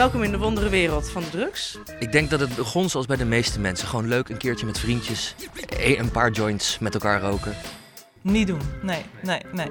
Welkom 0.00 0.22
in 0.22 0.30
de 0.30 0.38
wondere 0.38 0.68
wereld 0.68 1.10
van 1.10 1.22
de 1.22 1.30
drugs. 1.30 1.78
Ik 1.98 2.12
denk 2.12 2.30
dat 2.30 2.40
het 2.40 2.56
begon 2.56 2.88
zoals 2.88 3.06
bij 3.06 3.16
de 3.16 3.24
meeste 3.24 3.60
mensen. 3.60 3.88
Gewoon 3.88 4.08
leuk 4.08 4.28
een 4.28 4.36
keertje 4.36 4.66
met 4.66 4.78
vriendjes. 4.78 5.34
e- 5.68 5.96
Een 5.96 6.10
paar 6.10 6.30
joints 6.30 6.78
met 6.78 6.94
elkaar 6.94 7.20
roken. 7.20 7.54
Niet 8.20 8.46
doen. 8.46 8.60
Nee, 8.82 9.02
nee, 9.22 9.40
nee. 9.52 9.70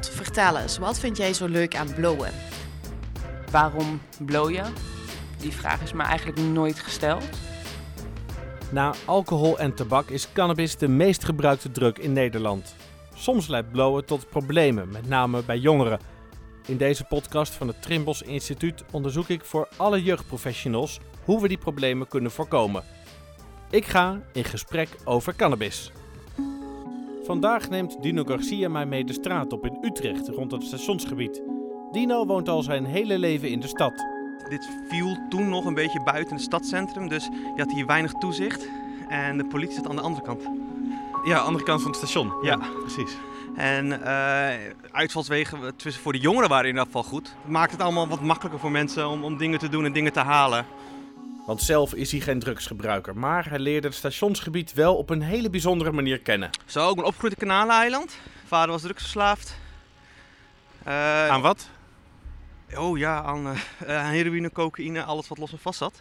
Vertel 0.00 0.58
eens, 0.58 0.78
wat 0.78 0.98
vind 0.98 1.16
jij 1.16 1.32
zo 1.32 1.46
leuk 1.46 1.76
aan 1.76 1.94
blowen? 1.94 2.30
Waarom 3.50 4.00
blow 4.18 4.50
je? 4.50 4.62
Die 5.38 5.52
vraag 5.52 5.82
is 5.82 5.92
me 5.92 6.02
eigenlijk 6.02 6.40
nooit 6.40 6.78
gesteld. 6.78 7.24
Na 8.70 8.94
alcohol 9.04 9.58
en 9.58 9.74
tabak 9.74 10.08
is 10.08 10.32
cannabis 10.32 10.76
de 10.76 10.88
meest 10.88 11.24
gebruikte 11.24 11.70
drug 11.70 11.98
in 11.98 12.12
Nederland. 12.12 12.74
Soms 13.14 13.46
leidt 13.46 13.70
blowen 13.70 14.04
tot 14.04 14.28
problemen, 14.28 14.88
met 14.88 15.08
name 15.08 15.42
bij 15.42 15.58
jongeren. 15.58 15.98
In 16.66 16.76
deze 16.76 17.04
podcast 17.04 17.52
van 17.52 17.68
het 17.68 17.82
Trimbos 17.82 18.22
Instituut 18.22 18.84
onderzoek 18.90 19.28
ik 19.28 19.44
voor 19.44 19.68
alle 19.76 20.02
jeugdprofessionals 20.02 21.00
hoe 21.24 21.40
we 21.40 21.48
die 21.48 21.58
problemen 21.58 22.08
kunnen 22.08 22.30
voorkomen. 22.30 22.84
Ik 23.70 23.84
ga 23.84 24.20
in 24.32 24.44
gesprek 24.44 24.88
over 25.04 25.36
cannabis. 25.36 25.92
Vandaag 27.24 27.68
neemt 27.68 28.02
Dino 28.02 28.24
Garcia 28.24 28.68
mij 28.68 28.86
mee 28.86 29.04
de 29.04 29.12
straat 29.12 29.52
op 29.52 29.66
in 29.66 29.78
Utrecht 29.80 30.28
rond 30.28 30.52
het 30.52 30.62
stationsgebied. 30.62 31.42
Dino 31.92 32.26
woont 32.26 32.48
al 32.48 32.62
zijn 32.62 32.84
hele 32.84 33.18
leven 33.18 33.48
in 33.48 33.60
de 33.60 33.68
stad. 33.68 34.06
Dit 34.48 34.68
viel 34.88 35.16
toen 35.28 35.48
nog 35.48 35.64
een 35.64 35.74
beetje 35.74 36.02
buiten 36.02 36.34
het 36.34 36.44
stadscentrum, 36.44 37.08
dus 37.08 37.24
je 37.24 37.62
had 37.62 37.72
hier 37.72 37.86
weinig 37.86 38.12
toezicht. 38.12 38.68
En 39.08 39.36
de 39.36 39.46
politie 39.46 39.74
zat 39.74 39.88
aan 39.88 39.96
de 39.96 40.02
andere 40.02 40.24
kant. 40.24 40.42
Ja, 41.24 41.38
andere 41.38 41.64
kant 41.64 41.82
van 41.82 41.90
het 41.90 42.00
station. 42.00 42.32
Ja. 42.42 42.56
precies. 42.80 43.16
En 43.56 44.02
eh, 44.02 44.72
uitvalswegen 44.92 45.76
tussen 45.76 46.02
voor 46.02 46.12
de 46.12 46.18
jongeren 46.18 46.48
waren 46.48 46.64
in 46.64 46.70
ieder 46.70 46.86
geval 46.86 47.02
goed. 47.02 47.34
Het 47.42 47.50
maakt 47.50 47.72
het 47.72 47.80
allemaal 47.80 48.08
wat 48.08 48.20
makkelijker 48.20 48.60
voor 48.60 48.70
mensen 48.70 49.08
om, 49.08 49.24
om 49.24 49.36
dingen 49.36 49.58
te 49.58 49.68
doen 49.68 49.84
en 49.84 49.92
dingen 49.92 50.12
te 50.12 50.20
halen. 50.20 50.66
Want 51.46 51.62
zelf 51.62 51.94
is 51.94 52.10
hij 52.10 52.20
geen 52.20 52.38
drugsgebruiker, 52.38 53.16
maar 53.16 53.48
hij 53.48 53.58
leerde 53.58 53.86
het 53.86 53.96
stationsgebied 53.96 54.72
wel 54.72 54.96
op 54.96 55.10
een 55.10 55.22
hele 55.22 55.50
bijzondere 55.50 55.92
manier 55.92 56.20
kennen. 56.20 56.50
Zo, 56.66 56.88
ik 56.90 56.96
ben 56.96 57.04
opgegroeid 57.04 57.32
in 57.32 57.48
Kanaleiland. 57.48 58.16
Vader 58.46 58.70
was 58.70 58.82
drugsverslaafd. 58.82 59.56
Eh, 60.82 61.28
Aan 61.28 61.40
wat? 61.40 61.68
Oh 62.76 62.98
ja, 62.98 63.22
aan 63.22 63.46
eh, 63.86 63.98
aan 63.98 64.12
heroïne, 64.12 64.52
cocaïne, 64.52 65.02
alles 65.02 65.28
wat 65.28 65.38
los 65.38 65.52
en 65.52 65.58
vast 65.58 65.78
zat. 65.78 66.00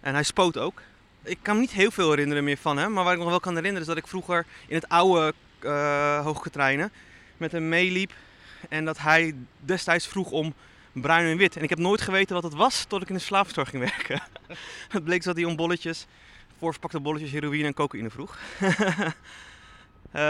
En 0.00 0.14
hij 0.14 0.22
spoot 0.22 0.58
ook. 0.58 0.82
Ik 1.22 1.38
kan 1.42 1.54
me 1.54 1.60
niet 1.60 1.70
heel 1.70 1.90
veel 1.90 2.10
herinneren 2.10 2.44
meer 2.44 2.56
van 2.56 2.78
hem. 2.78 2.92
Maar 2.92 3.04
wat 3.04 3.12
ik 3.12 3.18
nog 3.18 3.28
wel 3.28 3.40
kan 3.40 3.54
herinneren 3.54 3.80
is 3.82 3.94
dat 3.94 3.96
ik 4.04 4.06
vroeger 4.06 4.46
in 4.68 4.74
het 4.74 4.88
oude 4.88 5.34
eh 5.64 6.24
hooggetreinen 6.24 6.92
met 7.36 7.52
hem 7.52 7.68
meeliep. 7.68 8.12
En 8.68 8.84
dat 8.84 8.98
hij 8.98 9.34
destijds 9.60 10.06
vroeg 10.06 10.30
om 10.30 10.54
bruin 10.92 11.26
en 11.26 11.36
wit. 11.36 11.56
En 11.56 11.62
ik 11.62 11.68
heb 11.68 11.78
nooit 11.78 12.00
geweten 12.00 12.34
wat 12.34 12.42
het 12.42 12.54
was 12.54 12.84
tot 12.84 13.02
ik 13.02 13.08
in 13.08 13.14
de 13.14 13.20
slaapzorg 13.20 13.68
ging 13.68 13.82
werken. 13.82 14.22
het 14.88 15.04
bleek 15.04 15.24
dat 15.24 15.36
hij 15.36 15.44
om 15.44 15.56
bolletjes, 15.56 16.06
voorverpakte 16.58 17.00
bolletjes 17.00 17.30
heroïne 17.30 17.66
en 17.66 17.74
cocaïne 17.74 18.10
vroeg. 18.10 18.38
Eh, 20.06 20.22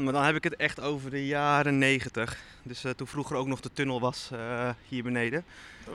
maar 0.00 0.12
dan 0.12 0.24
heb 0.24 0.36
ik 0.36 0.44
het 0.44 0.56
echt 0.56 0.80
over 0.80 1.10
de 1.10 1.26
jaren 1.26 1.78
negentig. 1.78 2.36
Dus 2.62 2.84
eh, 2.84 2.90
toen 2.90 3.06
vroeger 3.06 3.36
ook 3.36 3.46
nog 3.46 3.60
de 3.60 3.72
tunnel 3.72 4.00
was 4.00 4.30
hier 4.88 5.02
beneden. 5.02 5.44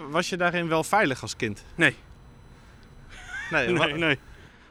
Was 0.09 0.29
je 0.29 0.37
daarin 0.37 0.67
wel 0.67 0.83
veilig 0.83 1.21
als 1.21 1.35
kind? 1.35 1.63
Nee. 1.75 1.95
Nee, 3.49 3.67
Nee, 3.77 3.93
nee. 3.93 4.19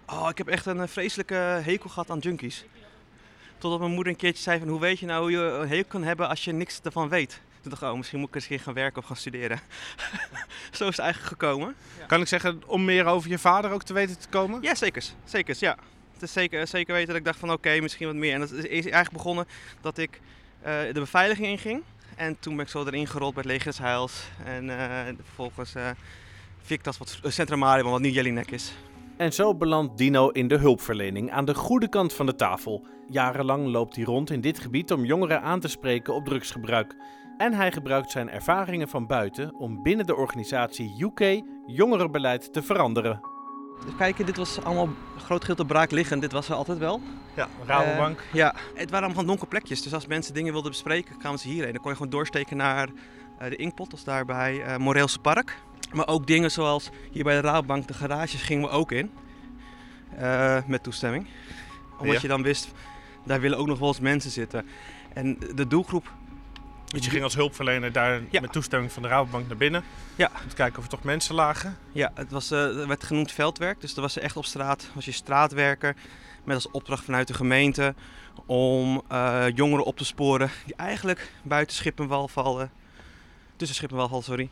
Oh, 0.06 0.28
ik 0.30 0.38
heb 0.38 0.48
echt 0.48 0.66
een 0.66 0.88
vreselijke 0.88 1.34
hekel 1.34 1.90
gehad 1.90 2.10
aan 2.10 2.18
junkies. 2.18 2.64
Totdat 3.58 3.80
mijn 3.80 3.92
moeder 3.92 4.12
een 4.12 4.18
keertje 4.18 4.42
zei 4.42 4.58
van 4.58 4.68
hoe 4.68 4.80
weet 4.80 4.98
je 4.98 5.06
nou 5.06 5.20
hoe 5.20 5.30
je 5.30 5.38
een 5.38 5.68
hekel 5.68 5.84
kan 5.88 6.02
hebben 6.02 6.28
als 6.28 6.44
je 6.44 6.52
niks 6.52 6.80
ervan 6.82 7.08
weet. 7.08 7.40
Toen 7.60 7.70
dacht 7.70 7.82
ik, 7.82 7.88
oh, 7.88 7.96
misschien 7.96 8.18
moet 8.18 8.28
ik 8.28 8.34
eens 8.34 8.44
een 8.44 8.50
keer 8.50 8.60
gaan 8.60 8.74
werken 8.74 9.00
of 9.00 9.06
gaan 9.06 9.16
studeren. 9.16 9.60
Zo 10.70 10.88
is 10.88 10.96
het 10.96 10.98
eigenlijk 10.98 11.32
gekomen. 11.32 11.74
Kan 12.06 12.20
ik 12.20 12.26
zeggen 12.26 12.62
om 12.66 12.84
meer 12.84 13.04
over 13.04 13.30
je 13.30 13.38
vader 13.38 13.70
ook 13.70 13.82
te 13.82 13.92
weten 13.92 14.18
te 14.18 14.28
komen? 14.28 14.62
Ja, 14.62 14.74
zeker. 14.74 15.04
Zeker, 15.24 15.56
ja. 15.58 15.76
Het 16.12 16.22
is 16.22 16.32
zeker, 16.32 16.66
zeker 16.66 16.92
weten 16.92 17.08
dat 17.08 17.16
ik 17.16 17.24
dacht 17.24 17.38
van 17.38 17.52
oké, 17.52 17.80
misschien 17.80 18.06
wat 18.06 18.16
meer. 18.16 18.34
En 18.34 18.40
dat 18.40 18.52
is 18.52 18.64
eigenlijk 18.64 19.10
begonnen 19.10 19.46
dat 19.80 19.98
ik 19.98 20.20
eh, 20.60 20.80
de 20.92 21.00
beveiliging 21.00 21.46
inging. 21.46 21.82
En 22.16 22.38
toen 22.38 22.56
ben 22.56 22.64
ik 22.64 22.70
zo 22.70 22.84
erin 22.84 23.06
gerold 23.06 23.34
bij 23.34 23.42
het 23.42 23.52
Leger 23.52 23.70
des 23.70 23.78
Heils. 23.78 24.22
En 24.44 24.70
eh, 24.70 25.14
vervolgens 25.24 25.74
eh 25.74 25.90
Victas, 26.68 26.98
wat 26.98 27.18
uh, 27.24 27.30
Centrum 27.30 27.58
Marium, 27.58 27.90
wat 27.90 28.00
nu 28.00 28.10
Jellinek 28.10 28.50
is. 28.50 28.72
En 29.18 29.32
zo 29.32 29.54
belandt 29.54 29.96
Dino 29.96 30.28
in 30.28 30.48
de 30.48 30.56
hulpverlening 30.56 31.30
aan 31.30 31.44
de 31.44 31.54
goede 31.54 31.88
kant 31.88 32.12
van 32.12 32.26
de 32.26 32.34
tafel. 32.34 32.86
Jarenlang 33.08 33.66
loopt 33.66 33.96
hij 33.96 34.04
rond 34.04 34.30
in 34.30 34.40
dit 34.40 34.58
gebied 34.58 34.92
om 34.92 35.04
jongeren 35.04 35.42
aan 35.42 35.60
te 35.60 35.68
spreken 35.68 36.14
op 36.14 36.24
drugsgebruik. 36.24 36.96
En 37.36 37.52
hij 37.52 37.72
gebruikt 37.72 38.10
zijn 38.10 38.30
ervaringen 38.30 38.88
van 38.88 39.06
buiten 39.06 39.54
om 39.54 39.82
binnen 39.82 40.06
de 40.06 40.16
organisatie 40.16 41.04
UK 41.04 41.42
jongerenbeleid 41.66 42.52
te 42.52 42.62
veranderen. 42.62 43.20
Kijken, 43.96 44.26
dit 44.26 44.36
was 44.36 44.62
allemaal 44.62 44.88
groot 45.16 45.40
gedeelte 45.40 45.64
braakliggend. 45.64 46.20
Dit 46.20 46.32
was 46.32 46.48
er 46.48 46.54
altijd 46.54 46.78
wel. 46.78 47.00
Ja, 47.36 47.48
Rabobank. 47.66 48.18
Eh, 48.18 48.32
ja, 48.32 48.54
het 48.74 48.90
waren 48.90 49.06
allemaal 49.06 49.24
donker 49.24 49.48
plekjes. 49.48 49.82
Dus 49.82 49.94
als 49.94 50.06
mensen 50.06 50.34
dingen 50.34 50.52
wilden 50.52 50.70
bespreken, 50.70 51.18
kwamen 51.18 51.38
ze 51.38 51.48
hierheen. 51.48 51.72
Dan 51.72 51.82
kon 51.82 51.90
je 51.90 51.96
gewoon 51.96 52.12
doorsteken 52.12 52.56
naar 52.56 52.88
eh, 53.38 53.48
de 53.50 53.56
Inkpot, 53.56 53.90
dat 53.90 53.98
is 53.98 54.04
daar 54.04 54.24
bij 54.24 54.62
eh 54.62 54.76
Moreelse 54.76 55.18
Park. 55.18 55.56
Maar 55.92 56.06
ook 56.06 56.26
dingen 56.26 56.50
zoals 56.50 56.90
hier 57.12 57.24
bij 57.24 57.34
de 57.34 57.40
Rabobank, 57.48 57.86
de 57.88 57.94
garages 57.94 58.42
gingen 58.42 58.62
we 58.68 58.70
ook 58.70 58.92
in. 58.92 59.10
Eh, 60.16 60.58
met 60.66 60.82
toestemming. 60.82 61.26
Omdat 61.98 62.14
Ja. 62.14 62.20
je 62.22 62.28
dan 62.28 62.42
wist, 62.42 62.72
daar 63.24 63.40
willen 63.40 63.58
ook 63.58 63.66
nog 63.66 63.78
wel 63.78 63.88
eens 63.88 64.00
mensen 64.00 64.30
zitten. 64.30 64.66
En 65.14 65.38
de 65.54 65.66
doelgroep... 65.66 66.12
Dus 66.88 67.04
je 67.04 67.10
ging 67.10 67.22
als 67.22 67.34
hulpverlener 67.34 67.92
daar 67.92 68.20
Ja. 68.30 68.40
met 68.40 68.52
toestemming 68.52 68.92
van 68.92 69.02
de 69.02 69.08
Rabobank 69.08 69.48
naar 69.48 69.56
binnen. 69.56 69.82
Ja. 70.16 70.30
Om 70.42 70.48
te 70.48 70.54
kijken 70.54 70.78
of 70.78 70.84
er 70.84 70.90
toch 70.90 71.02
mensen 71.02 71.34
lagen. 71.34 71.76
Ja, 71.92 72.10
het 72.14 72.30
was, 72.30 72.50
eh, 72.50 72.86
werd 72.86 73.04
genoemd 73.04 73.32
veldwerk. 73.32 73.80
Dus 73.80 73.94
dat 73.94 74.04
was 74.04 74.18
echt 74.18 74.36
op 74.36 74.44
straat. 74.44 74.90
Was 74.94 75.04
je 75.04 75.12
straatwerker 75.12 75.94
met 76.44 76.54
als 76.54 76.70
opdracht 76.70 77.04
vanuit 77.04 77.28
de 77.28 77.34
gemeente 77.34 77.94
om 78.46 79.02
eh, 79.08 79.44
jongeren 79.54 79.84
op 79.84 79.96
te 79.96 80.04
sporen 80.04 80.50
die 80.66 80.74
eigenlijk 80.76 81.30
buiten 81.42 81.76
schip 81.76 81.98
en 82.00 82.06
wal 82.06 82.28
vallen. 82.28 82.70
Tussen 83.56 83.76
schip 83.76 83.90
en 83.90 83.96
wal 83.96 84.08
vallen, 84.08 84.24
sorry. 84.24 84.50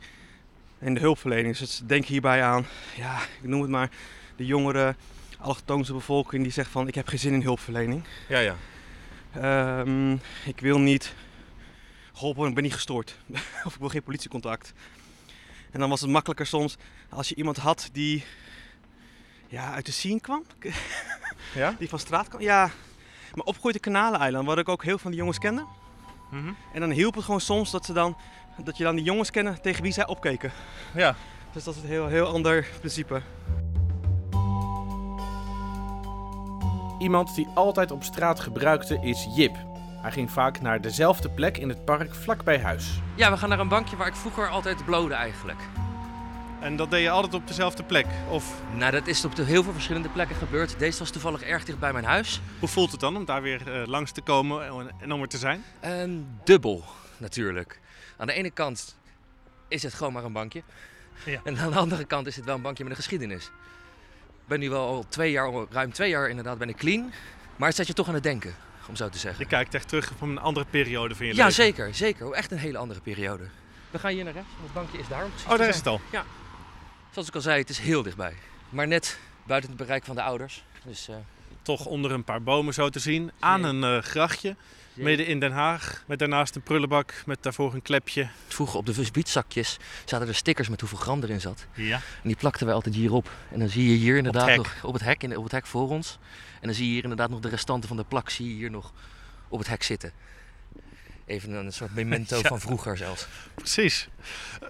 En 0.78 0.94
de 0.94 1.00
hulpverlening. 1.00 1.56
Dus 1.56 1.82
denk 1.84 2.04
hierbij 2.04 2.42
aan, 2.42 2.66
ja, 2.96 3.18
ik 3.42 3.48
noem 3.48 3.60
het 3.60 3.70
maar, 3.70 3.90
de 4.36 4.46
jongeren, 4.46 4.96
allochtoonse 5.38 5.92
bevolking 5.92 6.42
die 6.42 6.52
zegt 6.52 6.70
van 6.70 6.88
ik 6.88 6.94
heb 6.94 7.08
geen 7.08 7.18
zin 7.18 7.32
in 7.32 7.42
hulpverlening. 7.42 8.04
Ja, 8.28 8.38
ja. 8.38 8.56
Ehm, 9.32 10.12
ik 10.44 10.60
wil 10.60 10.78
niet 10.78 11.14
geholpen, 12.12 12.48
ik 12.48 12.54
ben 12.54 12.62
niet 12.62 12.74
gestoord. 12.74 13.18
of 13.66 13.74
ik 13.74 13.80
wil 13.80 13.88
geen 13.88 14.02
politiecontact. 14.02 14.72
En 15.70 15.80
dan 15.80 15.88
was 15.88 16.00
het 16.00 16.10
makkelijker 16.10 16.46
soms 16.46 16.76
als 17.08 17.28
je 17.28 17.34
iemand 17.34 17.56
had 17.56 17.88
die 17.92 18.24
ja, 19.48 19.72
uit 19.72 19.86
de 19.86 19.92
scene 19.92 20.20
kwam. 20.20 20.44
Ja? 21.54 21.74
Die 21.78 21.88
van 21.88 21.98
straat 21.98 22.28
kwam. 22.28 22.40
Ja, 22.40 22.70
maar 23.34 23.44
opgroeide 23.44 23.78
Kanaleiland, 23.78 24.46
waar 24.46 24.58
ik 24.58 24.68
ook 24.68 24.82
heel 24.82 24.90
veel 24.90 24.98
van 24.98 25.10
die 25.10 25.20
jongens 25.20 25.38
kende. 25.38 25.64
Mhm. 26.30 26.52
En 26.72 26.80
dan 26.80 26.90
hielp 26.90 27.14
het 27.14 27.24
gewoon 27.24 27.40
soms 27.40 27.70
dat, 27.70 27.84
ze 27.84 27.92
dan, 27.92 28.16
dat 28.64 28.76
je 28.76 28.84
dan 28.84 28.96
die 28.96 29.04
jongens 29.04 29.30
kennen 29.30 29.60
tegen 29.60 29.82
wie 29.82 29.92
zij 29.92 30.06
opkeken. 30.06 30.52
Ja. 30.94 31.14
Dus 31.52 31.64
dat 31.64 31.74
is 31.76 31.82
een 31.82 31.88
heel, 31.88 32.06
heel 32.06 32.26
ander 32.26 32.66
principe. 32.78 33.20
Iemand 36.98 37.34
die 37.34 37.48
altijd 37.54 37.90
op 37.90 38.02
straat 38.04 38.40
gebruikte 38.40 38.98
is 39.02 39.26
Jip. 39.36 39.56
Hij 40.02 40.12
ging 40.12 40.30
vaak 40.30 40.60
naar 40.60 40.80
dezelfde 40.80 41.28
plek 41.30 41.58
in 41.58 41.68
het 41.68 41.84
park 41.84 42.14
vlakbij 42.14 42.58
huis. 42.60 43.00
Ja, 43.14 43.30
we 43.30 43.36
gaan 43.36 43.48
naar 43.48 43.58
een 43.60 43.68
bankje 43.68 43.96
waar 43.96 44.06
ik 44.06 44.14
vroeger 44.14 44.48
altijd 44.48 44.84
blode 44.84 45.14
eigenlijk. 45.14 45.58
En 46.60 46.76
dat 46.76 46.90
deed 46.90 47.02
je 47.02 47.10
altijd 47.10 47.34
op 47.34 47.46
dezelfde 47.48 47.82
plek? 47.82 48.06
Of 48.30 48.54
Nou, 48.74 48.90
dat 48.92 49.06
is 49.06 49.24
op 49.24 49.34
de 49.36 49.42
heel 49.44 49.62
veel 49.62 49.72
verschillende 49.72 50.08
plekken 50.08 50.36
gebeurd. 50.36 50.78
Deze 50.78 50.98
was 50.98 51.10
toevallig 51.10 51.42
erg 51.42 51.64
dicht 51.64 51.78
bij 51.78 51.92
mijn 51.92 52.04
huis. 52.04 52.40
hoe 52.58 52.68
voelt 52.68 52.90
het 52.90 53.00
dan 53.00 53.16
om 53.16 53.24
daar 53.24 53.42
weer 53.42 53.72
eh, 53.80 53.86
langs 53.86 54.12
te 54.12 54.20
komen 54.20 54.66
en- 54.66 54.90
en 55.00 55.12
om 55.12 55.22
er 55.22 55.28
te 55.28 55.38
zijn? 55.38 55.64
En 55.80 56.38
dubbel, 56.44 56.84
natuurlijk. 57.16 57.80
Aan 58.16 58.26
de 58.26 58.32
ene 58.32 58.50
kant 58.50 58.96
is 59.68 59.82
het 59.82 59.94
gewoon 59.94 60.12
maar 60.12 60.24
een 60.24 60.32
bankje. 60.32 60.62
Ja. 61.24 61.40
En 61.44 61.58
aan 61.58 61.70
de 61.70 61.78
andere 61.78 62.04
kant 62.04 62.26
is 62.26 62.36
het 62.36 62.44
wel 62.44 62.54
een 62.54 62.62
bankje 62.62 62.82
met 62.82 62.92
een 62.92 62.98
geschiedenis. 62.98 63.44
Ik 64.26 64.46
ben 64.52 64.58
nu 64.60 64.70
wel 64.70 64.86
al 64.86 65.04
twee 65.08 65.30
jaar, 65.30 65.52
ruim 65.70 65.92
twee 65.92 66.08
jaar 66.10 66.28
inderdaad, 66.28 66.58
ben 66.58 66.68
ik 66.68 66.76
clean. 66.76 67.12
Maar 67.56 67.68
het 67.68 67.76
zet 67.76 67.86
je 67.86 67.92
toch 67.92 68.08
aan 68.08 68.14
het 68.14 68.22
denken, 68.22 68.54
om 68.88 68.96
zo 68.96 69.08
te 69.08 69.18
zeggen. 69.18 69.40
Je 69.42 69.46
kijkt 69.50 69.74
echt 69.74 69.88
terug 69.88 70.10
op 70.10 70.20
een 70.20 70.38
andere 70.38 70.66
periode 70.70 71.14
van 71.14 71.26
je 71.26 71.32
Ja, 71.34 71.38
leven. 71.38 71.54
zeker, 71.54 71.94
zeker. 71.94 72.32
Echt 72.32 72.50
een 72.50 72.58
hele 72.58 72.78
andere 72.78 73.00
periode. 73.00 73.44
We 73.90 73.98
gaan 73.98 74.12
hier 74.12 74.24
naar 74.24 74.32
rechts, 74.32 74.48
want 74.52 74.64
het 74.64 74.72
bankje 74.74 74.98
is 74.98 75.08
daar. 75.08 75.24
om 75.24 75.30
precies 75.30 75.50
Oh, 75.52 75.58
daar 75.58 75.68
is 75.68 75.76
het 75.76 75.86
al. 75.86 76.00
Zoals 77.10 77.28
ik 77.28 77.34
al 77.34 77.40
zei, 77.40 77.58
het 77.60 77.68
is 77.68 77.78
heel 77.78 78.02
dichtbij. 78.02 78.34
Maar 78.68 78.86
net 78.86 79.18
buiten 79.46 79.70
het 79.70 79.78
bereik 79.78 80.04
van 80.04 80.14
de 80.14 80.22
ouders. 80.22 80.64
Dus, 80.84 81.08
eh, 81.08 81.16
Toch 81.62 81.86
onder 81.86 82.12
een 82.12 82.24
paar 82.24 82.42
bomen 82.42 82.74
zo 82.74 82.88
te 82.88 82.98
zien. 82.98 83.30
Aan 83.38 83.64
een 83.64 83.84
eh, 83.84 84.02
grachtje. 84.02 84.56
Midden 84.96 85.26
in 85.26 85.40
Den 85.40 85.52
Haag. 85.52 86.04
Met 86.06 86.18
daarnaast 86.18 86.54
een 86.54 86.62
prullenbak. 86.62 87.22
Met 87.26 87.42
daarvoor 87.42 87.74
een 87.74 87.82
klepje. 87.82 88.28
Vroeger 88.48 88.78
op 88.78 88.86
de 88.86 88.94
visbiedzakjes 88.94 89.76
zaten 90.04 90.28
er 90.28 90.34
stickers 90.34 90.68
met 90.68 90.80
hoeveel 90.80 90.98
gram 90.98 91.22
erin 91.22 91.40
zat. 91.40 91.66
Ja. 91.74 91.94
En 91.94 92.28
die 92.28 92.36
plakten 92.36 92.66
wij 92.66 92.74
altijd 92.74 92.94
hierop. 92.94 93.30
En 93.52 93.58
dan 93.58 93.68
zie 93.68 93.90
je 93.90 93.96
hier 93.96 94.16
inderdaad 94.16 94.46
hek. 94.48 94.56
nog 94.56 94.84
op 94.84 94.92
het 94.92 95.02
hek, 95.02 95.22
in, 95.22 95.36
op 95.36 95.42
het 95.42 95.52
hek 95.52 95.66
voor 95.66 95.88
ons. 95.90 96.18
En 96.60 96.66
dan 96.66 96.74
zie 96.74 96.86
je 96.86 96.92
hier 96.92 97.02
inderdaad 97.02 97.30
nog 97.30 97.40
de 97.40 97.48
restanten 97.48 97.88
van 97.88 97.96
de 97.96 98.04
plak 98.04 98.30
zie 98.30 98.48
je 98.48 98.54
hier 98.54 98.70
nog 98.70 98.92
op 99.48 99.58
het 99.58 99.68
hek 99.68 99.82
zitten. 99.82 100.12
Even 101.26 101.52
een 101.52 101.72
soort 101.72 101.94
memento 101.94 102.36
Ja. 102.42 102.48
van 102.48 102.60
vroeger 102.60 102.96
zelfs. 102.96 103.26
Precies. 103.54 104.08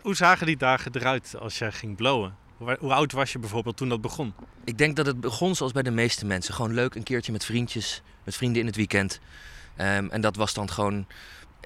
Hoe 0.02 0.14
zagen 0.14 0.46
die 0.46 0.56
dagen 0.56 0.90
eruit 0.94 1.34
als 1.38 1.58
jij 1.58 1.72
ging 1.72 1.96
blowen? 1.96 2.36
Hoe 2.56 2.92
oud 2.92 3.12
was 3.12 3.32
je 3.32 3.38
bijvoorbeeld 3.38 3.76
toen 3.76 3.88
dat 3.88 4.00
begon? 4.00 4.34
Ik 4.64 4.78
denk 4.78 4.96
dat 4.96 5.06
het 5.06 5.20
begon 5.20 5.54
zoals 5.54 5.72
bij 5.72 5.82
de 5.82 5.90
meeste 5.90 6.26
mensen. 6.26 6.54
Gewoon 6.54 6.74
leuk 6.74 6.94
een 6.94 7.02
keertje 7.02 7.32
met 7.32 7.44
vriendjes, 7.44 8.02
met 8.24 8.36
vrienden 8.36 8.60
in 8.60 8.66
het 8.66 8.76
weekend. 8.76 9.20
Ehm, 9.76 10.06
en 10.10 10.20
dat 10.20 10.36
was 10.36 10.54
dan 10.54 10.70
gewoon 10.70 11.06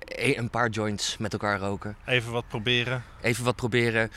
e- 0.05 0.37
een 0.37 0.51
paar 0.51 0.69
joints 0.69 1.17
met 1.19 1.33
elkaar 1.33 1.59
roken. 1.59 1.97
Even 2.07 2.33
wat 2.33 2.49
proberen. 2.49 3.05
Even 3.21 3.45
wat 3.45 3.57
proberen. 3.57 4.11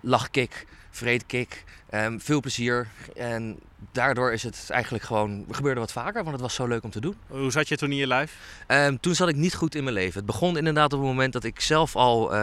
Lachkick, 0.00 0.66
vreedkick. 0.90 1.64
ehm, 1.90 2.18
veel 2.18 2.40
plezier. 2.40 2.88
En 3.16 3.58
daardoor 3.92 4.32
is 4.32 4.42
het 4.42 4.66
eigenlijk 4.70 5.04
gewoon... 5.04 5.44
gebeurde 5.50 5.80
wat 5.80 5.92
vaker, 5.92 6.20
want 6.20 6.32
het 6.32 6.40
was 6.40 6.54
zo 6.54 6.66
leuk 6.66 6.82
om 6.84 6.90
te 6.90 7.00
doen. 7.00 7.16
Hoe 7.26 7.50
zat 7.50 7.68
je 7.68 7.76
toen 7.76 7.90
in 7.90 7.96
je 7.96 8.06
lijf? 8.06 8.36
Ehm, 8.66 8.96
toen 9.00 9.14
zat 9.14 9.28
ik 9.28 9.36
niet 9.36 9.54
goed 9.54 9.74
in 9.74 9.82
mijn 9.84 9.94
leven. 9.94 10.16
Het 10.16 10.26
begon 10.26 10.56
inderdaad 10.56 10.92
op 10.92 10.98
het 10.98 11.08
moment 11.08 11.32
dat 11.32 11.44
ik 11.44 11.60
zelf 11.60 11.96
al... 11.96 12.34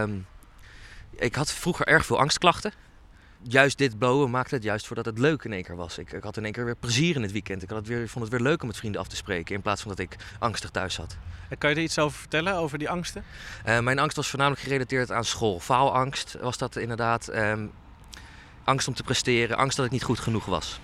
ik 1.16 1.36
had 1.36 1.52
vroeger 1.54 1.88
erg 1.88 2.06
veel 2.06 2.20
angstklachten. 2.20 2.72
Juist 3.42 3.78
dit 3.78 3.98
blowen 3.98 4.30
maakte 4.30 4.56
het 4.56 4.64
juist 4.64 4.88
voordat 4.88 5.06
het 5.06 5.18
leuk 5.18 5.44
in 5.44 5.54
één 5.54 5.64
keer 5.64 5.76
was. 5.76 5.98
Ik, 5.98 6.12
ik 6.12 6.24
had 6.24 6.38
in 6.38 6.44
één 6.44 6.54
keer 6.54 6.66
weer 6.66 6.76
plezier 6.76 7.16
in 7.16 7.22
het 7.22 7.32
weekend. 7.32 7.64
Ik 7.64 7.70
had 7.70 7.78
het 7.78 7.88
weer, 7.88 8.10
vond 8.10 8.26
het 8.26 8.34
weer 8.34 8.44
leuk 8.44 8.62
om 8.62 8.68
met 8.68 8.78
vrienden 8.78 9.02
af 9.02 9.08
te 9.08 9.16
spreken. 9.16 9.56
In 9.56 9.62
plaats 9.62 9.82
van 9.82 9.92
dat 9.92 10.00
ik 10.00 10.16
angstig 10.40 10.70
thuis 10.70 10.94
zat. 10.94 11.18
En 11.50 11.58
Kan 11.58 11.70
je 11.70 11.76
er 11.76 11.82
iets 11.82 12.00
over 12.00 12.20
vertellen, 12.20 12.54
over 12.56 12.78
die 12.78 12.90
angsten? 12.90 13.24
Eh, 13.64 13.80
mijn 13.80 14.00
angst 14.00 14.16
was 14.16 14.30
voornamelijk 14.30 14.64
gerelateerd 14.64 15.12
aan 15.12 15.26
school. 15.26 15.60
Faalangst 15.60 16.38
was 16.42 16.58
dat 16.58 16.76
inderdaad. 16.76 17.28
Ehm, 17.28 17.66
angst 18.64 18.88
om 18.88 18.94
te 18.94 19.04
presteren. 19.04 19.58
Angst 19.58 19.78
dat 19.78 19.86
ik 19.86 19.92
niet 19.92 20.04
goed 20.04 20.20
genoeg 20.20 20.46
was. 20.46 20.80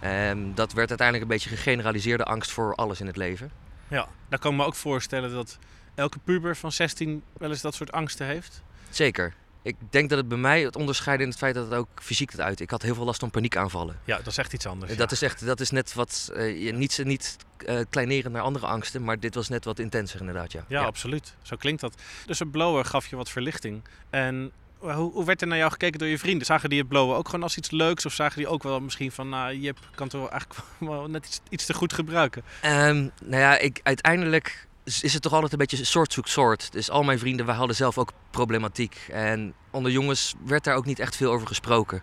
Ehm, 0.00 0.38
dat 0.54 0.72
werd 0.72 0.88
uiteindelijk 0.88 1.30
een 1.30 1.36
beetje 1.36 1.56
gegeneraliseerde 1.56 2.24
angst 2.24 2.50
voor 2.50 2.74
alles 2.74 3.00
in 3.00 3.06
het 3.06 3.16
leven. 3.16 3.50
Ja, 3.88 4.08
dan 4.28 4.38
kan 4.38 4.50
ik 4.50 4.56
me 4.56 4.64
ook 4.64 4.74
voorstellen 4.74 5.32
dat 5.32 5.58
elke 5.94 6.18
puber 6.18 6.56
van 6.56 6.72
16 6.72 7.22
wel 7.38 7.50
eens 7.50 7.60
dat 7.60 7.74
soort 7.74 7.92
angsten 7.92 8.26
heeft. 8.26 8.62
Zeker. 8.90 9.34
Ik 9.66 9.76
denk 9.90 10.08
dat 10.08 10.18
het 10.18 10.28
bij 10.28 10.38
mij 10.38 10.62
het 10.62 10.76
onderscheid 10.76 11.20
in 11.20 11.28
het 11.28 11.36
feit 11.36 11.54
dat 11.54 11.64
het 11.64 11.74
ook 11.74 11.88
fysiek 11.94 12.30
het 12.30 12.40
uit. 12.40 12.60
Ik 12.60 12.70
had 12.70 12.82
heel 12.82 12.94
veel 12.94 13.04
last 13.04 13.20
van 13.20 13.30
paniekaanvallen. 13.30 13.98
Ja, 14.04 14.16
dat 14.16 14.26
is 14.26 14.38
echt 14.38 14.52
iets 14.52 14.66
anders. 14.66 14.96
Dat, 14.96 15.12
is 15.12 15.22
echt, 15.22 15.46
dat 15.46 15.60
is 15.60 15.70
net 15.70 15.94
wat, 15.94 16.30
eh, 16.34 16.64
je- 16.64 16.72
niet, 16.72 17.00
niet 17.04 17.36
eh, 17.66 17.78
kleinerend 17.90 18.32
naar 18.32 18.42
andere 18.42 18.66
angsten, 18.66 19.04
maar 19.04 19.20
dit 19.20 19.34
was 19.34 19.48
net 19.48 19.64
wat 19.64 19.78
intenser 19.78 20.20
inderdaad, 20.20 20.52
ja. 20.52 20.64
Ja, 20.68 20.82
absoluut. 20.84 21.34
Zo 21.42 21.56
klinkt 21.56 21.80
dat. 21.80 21.94
Dus 22.26 22.38
het 22.38 22.50
blowen 22.50 22.86
gaf 22.86 23.06
je 23.06 23.16
wat 23.16 23.30
verlichting. 23.30 23.82
En 24.10 24.52
hoe, 24.78 25.12
hoe 25.12 25.24
werd 25.24 25.40
er 25.40 25.46
naar 25.46 25.58
jou 25.58 25.70
gekeken 25.70 25.98
door 25.98 26.08
je 26.08 26.18
vrienden? 26.18 26.46
Zagen 26.46 26.68
die 26.70 26.78
het 26.78 26.88
blowen 26.88 27.16
ook 27.16 27.26
gewoon 27.26 27.42
als 27.42 27.56
iets 27.56 27.70
leuks? 27.70 28.06
Of 28.06 28.12
zagen 28.12 28.36
die 28.36 28.48
ook 28.48 28.62
wel 28.62 28.80
misschien 28.80 29.12
van, 29.12 29.28
nou, 29.28 29.56
Jip 29.56 29.78
kan 29.94 30.08
toch 30.08 30.20
wel 30.20 30.30
eigenlijk 30.30 30.60
wel 30.78 31.06
net 31.08 31.26
iets, 31.26 31.40
iets 31.48 31.66
te 31.66 31.74
goed 31.74 31.92
gebruiken? 31.92 32.42
Ehm, 32.62 32.96
nou 33.24 33.42
ja, 33.42 33.58
ik, 33.58 33.80
uiteindelijk 33.82 34.66
is 34.86 35.12
het 35.12 35.22
toch 35.22 35.32
altijd 35.32 35.52
een 35.52 35.58
beetje 35.58 35.84
soort 35.84 36.12
zoekt 36.12 36.28
soort. 36.28 36.72
Dus 36.72 36.90
al 36.90 37.02
mijn 37.02 37.18
vrienden, 37.18 37.46
wij 37.46 37.54
hadden 37.54 37.76
zelf 37.76 37.98
ook 37.98 38.12
problematiek. 38.30 39.06
En 39.10 39.54
onder 39.70 39.92
jongens 39.92 40.34
werd 40.44 40.64
daar 40.64 40.76
ook 40.76 40.84
niet 40.84 40.98
echt 40.98 41.16
veel 41.16 41.32
over 41.32 41.46
gesproken. 41.46 42.02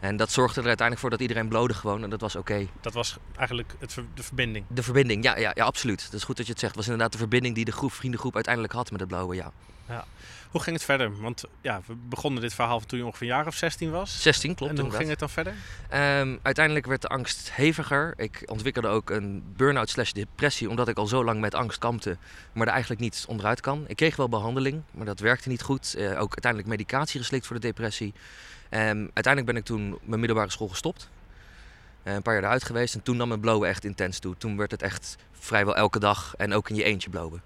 En 0.00 0.16
dat 0.16 0.30
zorgde 0.30 0.60
er 0.60 0.66
uiteindelijk 0.66 1.00
voor 1.00 1.10
dat 1.10 1.20
iedereen 1.20 1.48
blode 1.48 1.74
gewoon 1.74 2.02
en 2.02 2.10
dat 2.10 2.20
was 2.20 2.36
oké. 2.36 2.66
Dat 2.80 2.92
was 2.92 3.16
eigenlijk 3.36 3.74
het, 3.78 3.94
de 4.14 4.22
verbinding. 4.22 4.64
De 4.68 4.82
verbinding, 4.82 5.24
ja, 5.24 5.36
ja, 5.38 5.52
ja, 5.54 5.64
absoluut. 5.64 6.04
Dat 6.04 6.20
is 6.20 6.24
goed 6.24 6.36
dat 6.36 6.46
je 6.46 6.52
het 6.52 6.60
zegt. 6.60 6.76
was 6.76 6.84
inderdaad 6.84 7.12
de 7.12 7.18
verbinding 7.18 7.54
die 7.54 7.64
de 7.64 7.72
groep, 7.72 7.92
vriendengroep 7.92 8.34
uiteindelijk 8.34 8.74
had 8.74 8.90
met 8.90 9.00
het 9.00 9.08
blauwe, 9.08 9.34
ja. 9.34 9.52
Hoe 10.52 10.62
ging 10.62 10.76
het 10.76 10.84
verder? 10.84 11.20
Want 11.20 11.44
ja, 11.60 11.80
we 11.86 11.94
begonnen 11.94 12.40
dit 12.40 12.54
verhaal 12.54 12.80
toen 12.80 12.98
je 12.98 13.04
ongeveer 13.04 13.28
een 13.28 13.34
jaar 13.34 13.46
of 13.46 13.54
16 13.54 13.90
was. 13.90 14.22
16, 14.22 14.54
klopt 14.54 14.72
en 14.72 14.78
hoe 14.78 14.84
inderdaad. 14.84 14.98
ging 14.98 15.10
het 15.10 15.18
dan 15.18 15.30
verder? 15.30 15.54
Ehm, 15.88 16.36
uiteindelijk 16.42 16.86
werd 16.86 17.02
de 17.02 17.08
angst 17.08 17.50
heviger. 17.52 18.14
Ik 18.16 18.42
ontwikkelde 18.46 18.88
ook 18.88 19.10
een 19.10 19.42
burn-out 19.56 19.90
slash 19.90 20.10
depressie, 20.10 20.70
omdat 20.70 20.88
ik 20.88 20.96
al 20.96 21.06
zo 21.06 21.24
lang 21.24 21.40
met 21.40 21.54
angst 21.54 21.78
kampte, 21.78 22.16
maar 22.52 22.66
er 22.66 22.72
eigenlijk 22.72 23.00
niet 23.00 23.24
onderuit 23.28 23.60
kan. 23.60 23.84
Ik 23.86 23.96
kreeg 23.96 24.16
wel 24.16 24.28
behandeling, 24.28 24.82
maar 24.90 25.06
dat 25.06 25.20
werkte 25.20 25.48
niet 25.48 25.62
goed. 25.62 25.94
Eh, 25.94 26.04
ook 26.04 26.30
uiteindelijk 26.30 26.66
medicatie 26.66 27.20
geslikt 27.20 27.46
voor 27.46 27.56
de 27.56 27.66
depressie. 27.66 28.12
Ehm, 28.68 29.06
uiteindelijk 29.12 29.46
ben 29.46 29.56
ik 29.56 29.64
toen 29.64 29.98
mijn 30.02 30.20
middelbare 30.20 30.50
school 30.50 30.68
gestopt. 30.68 31.08
Eh, 32.02 32.14
een 32.14 32.22
paar 32.22 32.34
jaar 32.34 32.42
eruit 32.42 32.64
geweest 32.64 32.94
en 32.94 33.02
toen 33.02 33.16
nam 33.16 33.28
mijn 33.28 33.40
blowen 33.40 33.68
echt 33.68 33.84
intens 33.84 34.18
toe. 34.18 34.34
Toen 34.38 34.56
werd 34.56 34.70
het 34.70 34.82
echt 34.82 35.16
vrijwel 35.32 35.76
elke 35.76 35.98
dag 35.98 36.34
en 36.36 36.54
ook 36.54 36.68
in 36.68 36.74
je 36.74 36.84
eentje 36.84 37.10
blowen. 37.10 37.42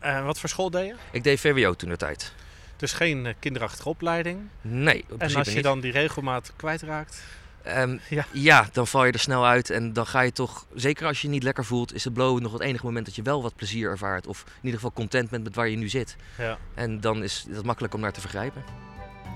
En 0.00 0.24
wat 0.24 0.38
voor 0.40 0.48
school 0.48 0.70
deed 0.70 0.86
je? 0.86 0.94
Ik 1.10 1.24
deed 1.24 1.40
VWO 1.40 1.74
toen 1.74 1.88
de 1.88 1.96
tijd. 1.96 2.32
Dus 2.76 2.92
geen 2.92 3.26
eh, 3.26 3.34
kinderachtige 3.38 3.88
opleiding. 3.88 4.38
Nee, 4.60 5.04
En 5.18 5.34
als 5.34 5.48
je 5.48 5.54
niet. 5.54 5.62
dan 5.62 5.80
die 5.80 5.92
regelmaat 5.92 6.52
kwijtraakt. 6.56 7.22
Ehm, 7.62 7.96
Ja. 8.08 8.24
ja. 8.32 8.68
dan 8.72 8.86
val 8.86 9.04
je 9.04 9.12
er 9.12 9.18
snel 9.18 9.46
uit 9.46 9.70
en 9.70 9.92
dan 9.92 10.06
ga 10.06 10.20
je 10.20 10.32
toch, 10.32 10.66
zeker 10.74 11.06
als 11.06 11.20
je 11.20 11.26
je 11.26 11.32
niet 11.32 11.42
lekker 11.42 11.64
voelt, 11.64 11.94
is 11.94 12.04
het 12.04 12.12
blowen 12.12 12.42
nog 12.42 12.52
het 12.52 12.60
enige 12.62 12.84
moment 12.84 13.06
dat 13.06 13.14
je 13.16 13.22
wel 13.22 13.42
wat 13.42 13.56
plezier 13.56 13.90
ervaart. 13.90 14.26
Of 14.26 14.44
in 14.46 14.52
ieder 14.60 14.74
geval 14.80 14.92
content 14.92 15.30
bent 15.30 15.44
met 15.44 15.54
waar 15.54 15.68
je 15.68 15.76
nu 15.76 15.88
zit. 15.88 16.16
Ja. 16.38 16.58
En 16.74 17.00
dan 17.00 17.22
is 17.22 17.46
het 17.50 17.64
makkelijk 17.64 17.94
om 17.94 18.00
naar 18.00 18.12
te 18.12 18.20
vergrijpen. 18.20 18.62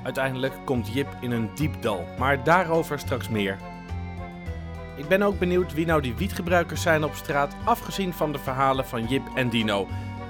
Uiteindelijk 0.04 0.54
komt 0.64 0.92
Jip 0.94 1.16
in 1.20 1.30
een 1.30 1.50
diep 1.54 1.82
dal, 1.82 2.06
maar 2.18 2.44
daarover 2.44 2.98
straks 2.98 3.28
meer. 3.28 3.58
Ik 4.96 5.08
ben 5.08 5.22
ook 5.22 5.38
benieuwd 5.38 5.72
wie 5.74 5.86
nou 5.86 6.00
die 6.02 6.14
wietgebruikers 6.14 6.82
zijn 6.82 7.04
op 7.04 7.14
straat, 7.14 7.54
afgezien 7.64 8.12
van 8.12 8.32
de 8.32 8.38
verhalen 8.38 8.86
van 8.86 9.06
Jip 9.06 9.22
en 9.34 9.48
Dino. 9.48 9.88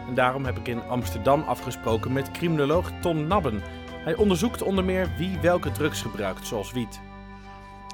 En 0.08 0.14
daarom 0.14 0.44
heb 0.44 0.58
ik 0.58 0.68
in 0.68 0.82
Amsterdam 0.82 1.42
afgesproken 1.42 2.12
met 2.12 2.30
criminoloog 2.30 2.90
Ton 3.00 3.26
Nabben. 3.26 3.62
Hij 3.92 4.16
onderzoekt 4.16 4.62
onder 4.62 4.84
meer 4.84 5.10
wie 5.18 5.38
welke 5.38 5.72
drugs 5.72 6.02
gebruikt, 6.02 6.46
zoals 6.46 6.72
wiet. 6.72 7.00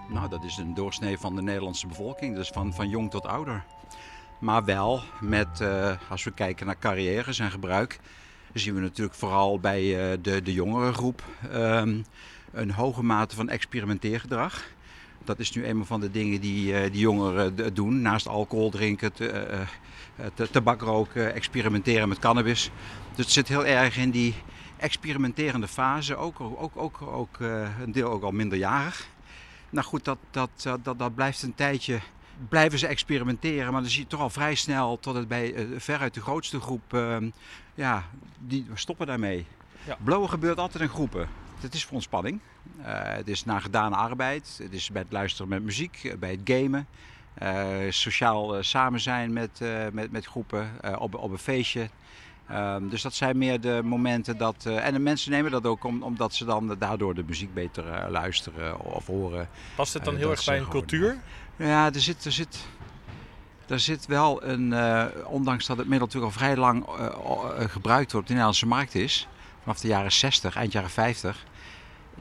Nou, 0.09 0.29
dat 0.29 0.45
is 0.45 0.57
een 0.57 0.75
doorsnee 0.75 1.19
van 1.19 1.37
de 1.37 1.43
Nederlandse 1.43 1.87
bevolking, 1.87 2.35
dus 2.35 2.49
van, 2.49 2.75
van 2.75 2.89
jong 2.89 3.11
tot 3.11 3.27
ouder. 3.27 3.65
Maar 4.39 4.65
wel 4.65 5.03
met, 5.21 5.61
eh, 5.61 5.97
als 6.09 6.25
we 6.25 6.31
kijken 6.31 6.67
naar 6.67 6.79
carrières 6.79 7.39
en 7.39 7.51
gebruik, 7.51 8.01
zien 8.53 8.75
we 8.75 8.81
natuurlijk 8.81 9.17
vooral 9.17 9.61
bij 9.61 10.13
eh, 10.13 10.19
de, 10.23 10.43
de 10.43 10.53
jongere 10.53 10.93
groep 10.93 11.23
ehm, 11.51 12.03
een 12.53 12.71
hoge 12.71 13.03
mate 13.03 13.37
van 13.37 13.49
experimenteergedrag. 13.49 14.65
Dat 15.25 15.39
is 15.39 15.53
nu 15.53 15.67
een 15.67 15.87
van 15.87 16.01
de 16.01 16.11
dingen 16.11 16.41
die, 16.41 16.75
eh, 16.75 16.93
die 16.93 17.01
jongeren 17.01 17.75
doen. 17.75 18.03
Naast 18.03 18.29
alcohol 18.29 18.71
drinken, 18.71 19.13
tabak 20.51 20.81
roken, 20.81 21.35
experimenteren 21.35 22.09
met 22.09 22.19
cannabis. 22.19 22.71
Dus 23.15 23.25
het 23.25 23.35
zit 23.35 23.49
heel 23.49 23.67
erg 23.67 23.97
in 23.97 24.11
die 24.11 24.35
experimenterende 24.77 25.69
fase. 25.69 26.17
Ook, 26.17 26.41
ook, 26.41 26.77
ook, 26.77 27.03
ook 27.03 27.41
eh, 27.41 27.81
een 27.81 27.93
deel 27.93 28.11
ook 28.11 28.23
al 28.23 28.31
minderjarig. 28.31 29.09
Nou 29.71 29.87
goed, 29.87 30.05
dat, 30.05 30.19
dat, 30.31 30.51
dat, 30.63 30.85
dat, 30.85 30.99
dat 30.99 31.15
blijft 31.15 31.43
een 31.43 31.55
tijdje. 31.55 32.01
Blijven 32.49 32.79
ze 32.79 32.87
experimenteren, 32.87 33.73
maar 33.73 33.81
dan 33.81 33.91
zie 33.91 34.01
je 34.01 34.07
toch 34.07 34.21
al 34.21 34.31
vrij 34.31 34.55
snel 34.55 34.99
tot 34.99 35.15
het 35.15 35.29
bij 35.29 35.55
eh, 35.55 35.65
veruit 35.77 36.15
de 36.15 36.21
grootste 36.21 36.61
groep. 36.61 36.95
ehm, 36.95 37.31
ja, 37.75 38.05
die 38.39 38.67
stoppen 38.75 39.07
daarmee. 39.07 39.47
Ja. 39.87 39.97
Blowen 40.05 40.29
gebeurt 40.29 40.59
altijd 40.59 40.83
in 40.83 40.89
groepen. 40.89 41.29
Het 41.61 41.75
is 41.75 41.85
voor 41.85 41.95
ontspanning. 41.95 42.41
Eh, 42.83 43.03
het 43.03 43.29
is 43.29 43.45
na 43.45 43.61
gedane 43.61 43.97
arbeid. 43.97 44.59
Het 44.63 44.73
is 44.73 44.91
bij 44.91 45.03
het 45.03 45.13
luisteren 45.13 45.49
met 45.49 45.63
muziek, 45.63 46.01
eh, 46.05 46.17
bij 46.19 46.31
het 46.31 46.41
gamen. 46.45 46.87
Eh, 47.35 47.69
sociaal 47.89 48.57
eh, 48.57 48.63
samen 48.63 49.01
zijn 49.01 49.33
met, 49.33 49.61
eh, 49.61 49.87
met, 49.93 50.13
met 50.13 50.27
groepen 50.27 50.71
op, 50.99 51.15
op 51.15 51.31
een 51.31 51.39
feestje. 51.39 51.89
Ehm, 52.49 52.89
dus 52.89 53.03
dat 53.03 53.15
zijn 53.15 53.39
meer 53.39 53.61
de 53.61 53.81
momenten 53.85 54.37
dat. 54.37 54.67
en 54.67 54.93
de 54.93 54.99
mensen 54.99 55.31
nemen 55.31 55.51
dat 55.51 55.67
ook 55.67 55.85
om, 55.85 56.03
omdat 56.03 56.35
ze 56.35 56.45
dan 56.45 56.77
daardoor 56.79 57.15
de 57.15 57.25
muziek 57.27 57.55
beter 57.55 58.11
luisteren 58.11 58.81
of 58.81 59.07
horen. 59.07 59.49
Past 59.75 59.95
het 59.95 60.05
dan 60.05 60.17
heel 60.17 60.31
erg 60.31 60.45
bij 60.45 60.59
een 60.59 60.69
cultuur? 60.69 61.21
Ja, 61.57 61.87
er 61.93 62.01
zit, 62.01 62.25
er 62.25 62.33
zit, 62.33 62.67
er 63.67 63.81
zit 63.81 64.07
wel 64.07 64.45
een. 64.45 64.75
ondanks 65.25 65.67
dat 65.67 65.77
het 65.77 65.89
middel 65.89 66.07
natuurlijk 66.07 66.33
al 66.33 66.39
vrij 66.39 66.57
lang 66.57 66.85
gebruikt 67.71 68.13
wordt 68.13 68.15
op 68.15 68.27
de 68.27 68.29
Nederlandse 68.29 68.67
markt 68.67 68.95
is. 68.95 69.29
Vanaf 69.63 69.81
de 69.81 69.89
jaren 69.89 70.13
60, 70.13 70.57
eind 70.57 70.73
jaren 70.73 70.91
50. 70.91 71.45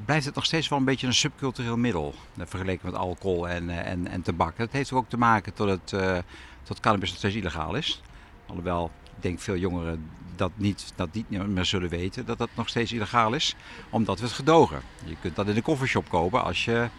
Blijft 0.06 0.26
het 0.26 0.36
nog 0.36 0.46
steeds 0.46 0.68
wel 0.68 0.80
een 0.80 0.86
beetje 0.86 1.08
een 1.08 1.14
subcultureel 1.14 1.78
middel. 1.78 2.14
eh, 2.38 2.46
Vergeleken 2.48 2.86
met 2.86 3.00
alcohol 3.00 3.50
en, 3.50 3.70
eh, 3.70 3.92
en, 3.92 4.08
en 4.08 4.22
tabak. 4.22 4.58
Dat 4.58 4.72
heeft 4.72 4.92
ook 4.92 5.10
te 5.10 5.18
maken 5.18 5.54
tot 5.54 5.70
het, 5.70 5.94
eh, 5.94 6.18
tot 6.64 6.80
cannabis 6.80 7.10
nog 7.10 7.18
steeds 7.18 7.36
illegaal 7.36 7.76
is. 7.76 8.02
Alhoewel, 8.48 8.92
ik 9.04 9.22
denk 9.22 9.40
veel 9.40 9.56
jongeren 9.58 10.10
dat 10.36 10.52
niet, 10.56 10.94
dat 10.96 11.10
niet 11.14 11.30
meer 11.30 11.66
zullen 11.66 11.90
weten 11.90 12.26
dat 12.26 12.38
dat 12.38 12.50
nog 12.54 12.70
steeds 12.70 12.92
illegaal 12.92 13.34
is. 13.34 13.56
Omdat 13.90 14.20
we 14.20 14.26
het 14.26 14.36
gedogen. 14.36 14.82
Je 15.06 15.16
kunt 15.22 15.36
dat 15.36 15.48
in 15.48 15.54
de 15.54 15.62
koffieshop 15.62 16.10
kopen 16.10 16.44
als 16.44 16.66
je 16.66 16.90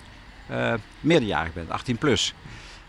meerderjarig 1.00 1.52
bent, 1.52 1.70
18 1.70 1.98
plus. 1.98 2.34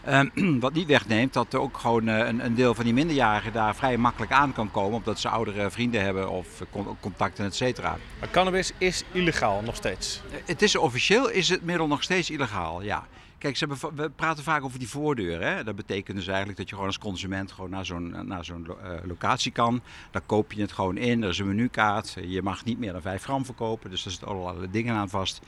Ehm, 0.03 0.27
wat 0.59 0.73
niet 0.73 0.87
wegneemt 0.87 1.33
dat 1.33 1.53
er 1.53 1.59
ook 1.59 1.77
gewoon 1.77 2.07
eh, 2.07 2.27
een, 2.27 2.45
een 2.45 2.55
deel 2.55 2.73
van 2.73 2.83
die 2.83 2.93
minderjarigen 2.93 3.53
daar 3.53 3.75
vrij 3.75 3.97
makkelijk 3.97 4.31
aan 4.31 4.53
kan 4.53 4.71
komen. 4.71 4.97
Omdat 4.97 5.19
ze 5.19 5.29
oudere 5.29 5.71
vrienden 5.71 6.01
hebben 6.03 6.29
of 6.29 6.61
eh, 6.61 6.67
con- 6.71 6.97
contacten, 6.99 7.45
et 7.45 7.55
cetera. 7.55 7.97
Maar 8.19 8.29
cannabis 8.29 8.71
is 8.77 9.03
illegaal 9.11 9.61
nog 9.61 9.75
steeds. 9.75 10.21
Eh, 10.31 10.37
Het 10.45 10.61
is 10.61 10.75
officieel 10.75 11.29
is 11.29 11.49
het 11.49 11.63
middel 11.63 11.87
nog 11.87 12.03
steeds 12.03 12.29
illegaal, 12.29 12.81
ja. 12.81 13.07
Kijk, 13.41 13.57
ze 13.57 13.65
hebben, 13.67 13.95
we 13.95 14.09
praten 14.09 14.43
vaak 14.43 14.63
over 14.63 14.79
die 14.79 14.89
voordeur. 14.89 15.41
Hè? 15.41 15.63
Dat 15.63 15.75
betekent 15.75 16.17
dus 16.17 16.27
eigenlijk 16.27 16.57
dat 16.57 16.69
je 16.69 16.73
gewoon 16.73 16.89
als 16.89 16.99
consument 16.99 17.51
gewoon 17.51 17.69
naar 17.69 17.85
zo'n, 17.85 18.27
naar 18.27 18.45
zo'n 18.45 18.67
eh, 18.67 18.91
locatie 19.03 19.51
kan. 19.51 19.81
Dan 20.11 20.21
koop 20.25 20.51
je 20.51 20.61
het 20.61 20.71
gewoon 20.71 20.97
in, 20.97 21.23
er 21.23 21.29
is 21.29 21.39
een 21.39 21.47
menukaart. 21.47 22.15
Je 22.25 22.41
mag 22.41 22.65
niet 22.65 22.79
meer 22.79 22.91
dan 22.91 23.01
5 23.01 23.23
gram 23.23 23.45
verkopen, 23.45 23.89
dus 23.89 24.03
daar 24.03 24.11
zitten 24.11 24.29
allerlei 24.29 24.71
dingen 24.71 24.95
aan 24.95 25.09
vast. 25.09 25.41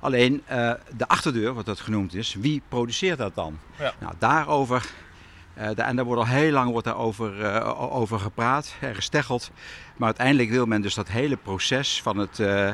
Alleen 0.00 0.42
eh, 0.46 0.72
de 0.96 1.08
achterdeur, 1.08 1.54
wat 1.54 1.66
dat 1.66 1.80
genoemd 1.80 2.14
is, 2.14 2.34
wie 2.34 2.62
produceert 2.68 3.18
dat 3.18 3.34
dan? 3.34 3.58
Ja. 3.78 3.94
Nou, 4.00 4.14
daarover 4.18 4.94
Uh, 5.58 5.88
en 5.88 5.96
daar 5.96 6.04
wordt 6.04 6.20
al 6.20 6.26
heel 6.26 6.52
lang 6.52 6.70
wordt 6.70 6.86
daar 6.86 6.96
over, 6.96 7.40
uh, 7.40 7.94
over 7.96 8.18
gepraat 8.18 8.74
en 8.80 8.94
gesteggeld. 8.94 9.50
Maar 9.96 10.06
uiteindelijk 10.06 10.50
wil 10.50 10.66
men 10.66 10.82
dus 10.82 10.94
dat 10.94 11.08
hele 11.08 11.36
proces 11.36 12.02
van 12.02 12.16
het, 12.16 12.38
uh, 12.38 12.70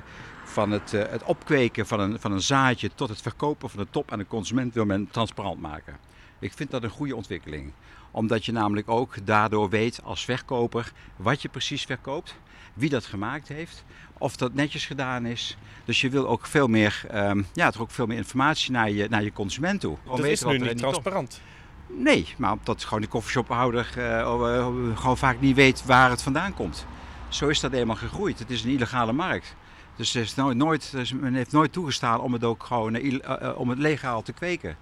van 0.52 0.70
het, 0.70 0.90
het 0.90 1.22
opkweken 1.22 1.86
van 1.86 2.00
een, 2.00 2.20
van 2.20 2.32
een 2.32 2.42
zaadje 2.42 2.90
tot 2.94 3.08
het 3.08 3.22
verkopen 3.22 3.70
van 3.70 3.80
de 3.80 3.90
top 3.90 4.12
aan 4.12 4.18
de 4.18 4.26
consument 4.26 4.74
wil 4.74 4.84
men 4.84 5.08
transparant 5.10 5.60
maken. 5.60 5.96
Ik 6.38 6.52
vind 6.52 6.70
dat 6.70 6.82
een 6.82 6.90
goede 6.90 7.16
ontwikkeling. 7.16 7.72
Omdat 8.10 8.44
je 8.44 8.52
namelijk 8.52 8.88
ook 8.90 9.26
daardoor 9.26 9.68
weet 9.68 10.00
als 10.04 10.24
verkoper 10.24 10.92
wat 11.16 11.42
je 11.42 11.48
precies 11.48 11.84
verkoopt, 11.84 12.34
wie 12.74 12.90
dat 12.90 13.04
gemaakt 13.04 13.48
heeft, 13.48 13.84
of 14.18 14.36
dat 14.36 14.54
netjes 14.54 14.86
gedaan 14.86 15.26
is. 15.26 15.56
Dus 15.84 16.00
je 16.00 16.10
wil 16.10 16.28
ook 16.28 16.46
veel 16.46 16.66
meer, 16.66 17.04
um, 17.14 17.46
ja, 17.52 17.70
toch 17.70 17.82
ook 17.82 17.90
veel 17.90 18.06
meer 18.06 18.16
informatie 18.16 18.72
naar 18.72 18.90
je, 18.90 19.08
naar 19.08 19.22
je 19.22 19.32
consument 19.32 19.80
toe. 19.80 19.96
Dat 20.04 20.24
is 20.24 20.44
nu 20.44 20.58
niet 20.58 20.78
transparant. 20.78 21.40
Nee, 21.86 22.26
maar 22.36 22.52
omdat 22.52 22.84
gewoon 22.84 23.00
de 23.00 23.08
koffieshophouder 23.08 23.94
uh, 23.98 24.66
gewoon 24.94 25.18
vaak 25.18 25.40
niet 25.40 25.56
weet 25.56 25.84
waar 25.84 26.10
het 26.10 26.22
vandaan 26.22 26.54
komt. 26.54 26.86
Zo 27.28 27.48
is 27.48 27.60
dat 27.60 27.72
eenmaal 27.72 27.96
gegroeid. 27.96 28.38
Het 28.38 28.50
is 28.50 28.62
een 28.64 28.70
illegale 28.70 29.12
markt. 29.12 29.54
Dus 29.96 30.34
nooit, 30.34 30.56
nooit, 30.56 30.92
men 31.20 31.34
heeft 31.34 31.52
nooit 31.52 31.72
toegestaan 31.72 32.20
om 32.20 32.32
het 32.32 32.44
ook 32.44 32.64
gewoon 32.64 32.96
uh, 32.96 33.20
om 33.56 33.68
het 33.68 33.78
legaal 33.78 34.22
te 34.22 34.32
kweken. 34.32 34.76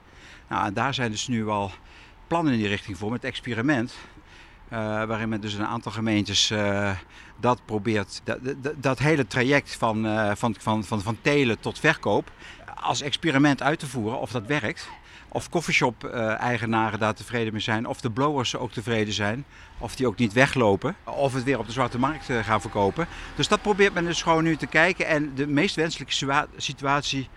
Nou, 0.49 0.73
daar 0.73 0.95
zijn 0.95 1.11
dus 1.11 1.29
nu 1.29 1.49
al 1.49 1.71
plannen 2.27 2.53
in 2.53 2.59
die 2.59 2.69
richting 2.69 2.99
voor 2.99 3.11
met 3.11 3.25
experiment. 3.25 3.95
Waarin 4.69 5.29
men 5.29 5.41
dus 5.41 5.55
een 5.55 5.67
aantal 5.67 5.93
gemeentes 5.93 6.53
dat 7.37 7.61
probeert, 7.65 8.21
dat, 8.25 8.39
dat, 8.77 8.99
hele 8.99 9.27
traject 9.27 9.75
van, 9.75 10.07
van, 10.37 10.55
van, 10.59 10.85
van, 10.85 11.01
van 11.03 11.19
telen 11.23 11.61
tot 11.61 11.79
verkoop 11.79 12.31
als 12.81 13.01
experiment 13.01 13.63
uit 13.63 13.79
te 13.79 13.87
voeren 13.87 14.21
of 14.21 14.31
dat 14.31 14.47
werkt. 14.47 14.89
Of 15.33 15.49
coffeeshop-eigenaren 15.49 16.99
daar 16.99 17.15
tevreden 17.15 17.53
mee 17.53 17.63
zijn, 17.63 17.87
of 17.87 18.01
de 18.01 18.11
blowers 18.11 18.57
ook 18.57 18.73
tevreden 18.73 19.15
zijn, 19.15 19.45
of 19.79 19.97
die 19.97 20.07
ook 20.07 20.17
niet 20.17 20.33
weglopen, 20.33 20.97
of 21.05 21.35
het 21.35 21.45
weer 21.45 21.59
op 21.59 21.67
de 21.67 21.73
zwarte 21.73 21.99
markt 21.99 22.29
gaan 22.43 22.61
verkopen. 22.61 23.07
Dus 23.37 23.49
dat 23.49 23.63
probeert 23.63 23.95
men 23.95 24.05
dus 24.05 24.23
gewoon 24.23 24.45
nu 24.45 24.57
te 24.57 24.67
kijken. 24.67 25.07
En 25.07 25.35
de 25.35 25.47
meest 25.47 25.77
wenselijke 25.77 26.47
situatie 26.57 27.29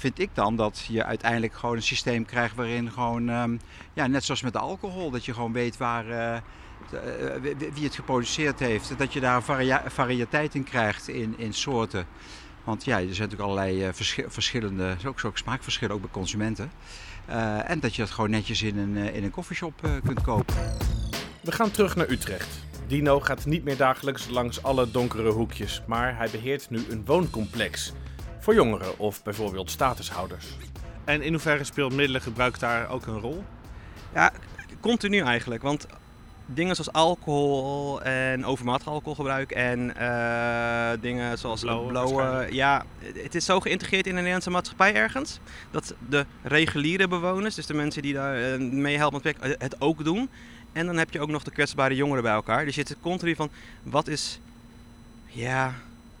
vind 0.00 0.18
ik 0.18 0.30
dan 0.32 0.56
dat 0.56 0.84
je 0.88 1.04
uiteindelijk 1.04 1.54
gewoon 1.54 1.76
een 1.76 1.82
systeem 1.82 2.24
krijgt 2.24 2.54
waarin 2.54 2.90
gewoon, 2.90 3.28
um, 3.28 3.60
ja, 3.92 4.06
net 4.06 4.24
zoals 4.24 4.42
met 4.42 4.52
de 4.52 4.58
alcohol, 4.58 5.10
dat 5.10 5.24
je 5.24 5.34
gewoon 5.34 5.52
weet 5.52 5.76
waar, 5.76 6.06
uh, 6.08 6.36
wie 7.74 7.84
het 7.84 7.94
geproduceerd 7.94 8.58
heeft. 8.58 8.98
Dat 8.98 9.12
je 9.12 9.20
daar 9.20 9.42
varia 9.42 9.82
variëteit 9.86 10.54
in 10.54 10.64
krijgt 10.64 11.08
in, 11.08 11.34
in 11.36 11.54
soorten. 11.54 12.06
Want 12.64 12.84
ja, 12.84 12.96
er 12.96 13.14
zijn 13.14 13.28
natuurlijk 13.28 13.40
allerlei 13.40 13.86
uh, 13.86 13.92
verschillende, 14.26 14.96
ook, 15.06 15.24
ook 15.24 15.38
smaakverschillen 15.38 15.94
ook 15.94 16.00
bij 16.00 16.10
consumenten. 16.10 16.70
Uh, 17.28 17.70
en 17.70 17.80
dat 17.80 17.94
je 17.94 18.02
dat 18.02 18.10
gewoon 18.10 18.30
netjes 18.30 18.62
in 18.62 18.78
een, 18.78 18.96
in 18.96 19.24
een 19.24 19.30
koffieshop 19.30 19.88
kunt 20.04 20.22
kopen. 20.22 20.54
We 21.40 21.52
gaan 21.52 21.70
terug 21.70 21.96
naar 21.96 22.10
Utrecht. 22.10 22.64
Dino 22.86 23.20
gaat 23.20 23.46
niet 23.46 23.64
meer 23.64 23.76
dagelijks 23.76 24.28
langs 24.28 24.62
alle 24.62 24.90
donkere 24.90 25.30
hoekjes, 25.30 25.82
maar 25.86 26.16
hij 26.16 26.28
beheert 26.30 26.70
nu 26.70 26.84
een 26.88 27.04
wooncomplex 27.04 27.92
voor 28.38 28.54
jongeren 28.54 28.98
of 28.98 29.22
bijvoorbeeld 29.22 29.70
statushouders. 29.70 30.46
En 31.04 31.22
in 31.22 31.32
hoeverre 31.32 31.64
speelt 31.64 31.94
middelengebruik 31.94 32.58
daar 32.58 32.88
ook 32.88 33.06
een 33.06 33.20
rol? 33.20 33.44
Ja, 34.14 34.32
continu 34.80 35.20
eigenlijk. 35.20 35.62
Want 35.62 35.86
dingen 36.54 36.74
zoals 36.74 36.92
alcohol 36.92 38.02
en 38.02 38.44
overmatig 38.44 38.88
alcoholgebruik 38.88 39.50
en 39.50 39.94
uh, 40.00 40.90
dingen 41.00 41.38
zoals 41.38 41.60
blowen. 41.60 42.54
Ja, 42.54 42.84
het 43.14 43.34
is 43.34 43.44
zo 43.44 43.60
geïntegreerd 43.60 44.06
in 44.06 44.10
de 44.10 44.16
Nederlandse 44.16 44.50
maatschappij 44.50 44.94
ergens. 44.94 45.38
Dat 45.70 45.94
de 46.08 46.26
reguliere 46.42 47.08
bewoners, 47.08 47.54
dus 47.54 47.66
de 47.66 47.74
mensen 47.74 48.02
die 48.02 48.14
daar 48.14 48.60
uh, 48.60 48.72
mee 48.72 48.96
helpen 48.96 49.20
met 49.22 49.36
het 49.58 49.80
ook 49.80 50.04
doen. 50.04 50.28
En 50.72 50.86
dan 50.86 50.96
heb 50.96 51.10
je 51.10 51.20
ook 51.20 51.28
nog 51.28 51.42
de 51.42 51.50
kwetsbare 51.50 51.94
jongeren 51.94 52.22
bij 52.22 52.32
elkaar. 52.32 52.64
Dus 52.64 52.74
je 52.74 52.84
zit 52.86 52.96
continu 53.00 53.34
van, 53.34 53.50
wat 53.82 54.08
is 54.08 54.40
ja, 55.26 55.74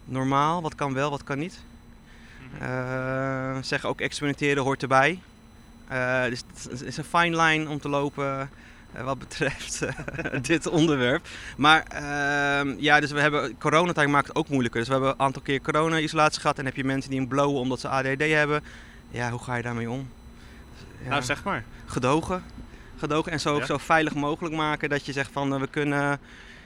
normaal, 0.04 0.62
wat 0.62 0.74
kan 0.74 0.94
wel, 0.94 1.10
wat 1.10 1.24
kan 1.24 1.38
niet. 1.38 1.60
Uh, 2.62 3.56
zeggen 3.60 3.88
ook 3.88 4.00
experimenteren 4.00 4.62
hoort 4.62 4.82
erbij. 4.82 5.18
Dus 6.28 6.42
het 6.70 6.82
is 6.82 6.96
een 6.96 7.04
fine 7.04 7.42
line 7.42 7.68
om 7.68 7.80
te 7.80 7.88
lopen 7.88 8.50
wat 8.92 9.18
betreft 9.18 9.82
dit 10.46 10.66
onderwerp. 10.66 11.28
Maar 11.56 11.82
ehm, 11.82 12.74
ja, 12.78 13.00
dus 13.00 13.10
we 13.10 13.20
hebben 13.20 13.58
coronatijd 13.58 14.08
maakt 14.08 14.26
het 14.26 14.36
ook 14.36 14.48
moeilijker. 14.48 14.78
Dus 14.80 14.88
we 14.88 14.94
hebben 14.94 15.12
een 15.12 15.20
aantal 15.20 15.42
keer 15.42 15.60
corona-isolatie 15.60 16.40
gehad 16.40 16.58
en 16.58 16.64
heb 16.64 16.76
je 16.76 16.84
mensen 16.84 17.10
die 17.10 17.20
een 17.20 17.28
blowen 17.28 17.60
omdat 17.60 17.80
ze 17.80 17.88
ADD 17.88 18.20
hebben. 18.20 18.62
Ja, 19.10 19.30
hoe 19.30 19.42
ga 19.42 19.54
je 19.54 19.62
daarmee 19.62 19.90
om? 19.90 20.08
Ja, 21.02 21.08
nou, 21.08 21.22
zeg 21.22 21.44
maar. 21.44 21.64
Gedogen. 21.86 22.42
Gedogen 22.96 23.32
en 23.32 23.40
zo, 23.40 23.58
ja. 23.58 23.66
zo 23.66 23.78
veilig 23.78 24.14
mogelijk 24.14 24.54
maken 24.54 24.88
dat 24.88 25.06
je 25.06 25.12
zegt 25.12 25.32
van 25.32 25.60
we 25.60 25.66
kunnen 25.66 26.20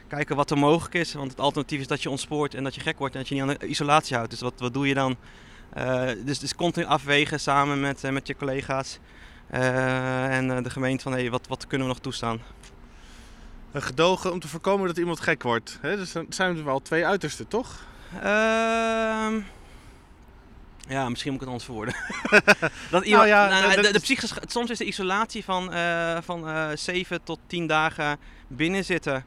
kijken 0.09 0.37
wat 0.37 0.51
er 0.51 0.59
mogelijk 0.59 0.95
is. 0.95 1.15
Want 1.15 1.31
het 1.31 1.41
alternatief 1.41 1.81
is 1.81 1.87
dat 1.87 2.03
je 2.03 2.11
ontspoort 2.11 2.55
en 2.55 2.65
dat 2.65 2.75
je 2.75 2.81
gek 2.81 2.99
wordt 2.99 3.15
en 3.15 3.21
dat 3.21 3.29
je 3.29 3.35
niet 3.35 3.43
aan 3.43 3.57
de 3.59 3.67
isolatie 3.67 4.15
houdt. 4.15 4.31
Dus 4.31 4.41
wat, 4.41 4.55
wat 4.57 4.75
doe 4.75 4.89
je 4.89 4.95
dan? 4.95 5.17
Uh, 5.79 6.09
dus, 6.25 6.39
dus 6.39 6.55
continu 6.55 6.87
afwegen 6.87 7.41
samen 7.41 7.81
met, 7.81 8.05
uh, 8.05 8.11
met 8.11 8.27
je 8.27 8.37
collega's 8.37 8.99
en 9.51 10.63
de 10.63 10.71
gemeente 10.71 11.03
van 11.03 11.13
hey, 11.13 11.31
wat, 11.31 11.47
wat 11.47 11.67
kunnen 11.67 11.87
we 11.87 11.93
nog 11.93 12.03
toestaan. 12.03 12.41
Een 13.73 13.83
gedogen 13.83 14.33
om 14.33 14.41
te 14.41 14.49
voorkomen 14.49 14.87
dat 14.87 14.97
iemand 14.97 15.21
gek 15.21 15.43
wordt. 15.43 15.79
Hè? 15.81 15.97
Dus 15.97 16.13
dan 16.13 16.27
zijn 16.29 16.57
er 16.57 16.65
wel 16.65 16.81
twee 16.81 17.07
uitersten, 17.07 17.49
toch? 17.49 17.81
Ehm, 18.23 19.41
ja, 20.89 21.09
misschien 21.09 21.33
moet 21.33 21.43
ik 21.43 21.49
het 21.49 21.49
anders 21.49 21.65
verwoorden. 21.65 21.95
dat 22.91 23.05
iemand, 23.05 23.27
nou 23.27 23.27
ja, 23.27 23.49
nou, 23.49 23.67
nou, 23.67 23.83
de, 23.83 23.93
de 23.93 24.01
psychische, 24.01 24.43
soms 24.47 24.71
is 24.71 24.79
de 24.79 24.85
isolatie 24.85 25.45
van, 25.45 25.73
van 26.23 26.49
7 26.75 27.23
tot 27.25 27.39
10 27.47 27.67
dagen 27.67 28.19
binnen 28.47 28.85
zitten 28.85 29.25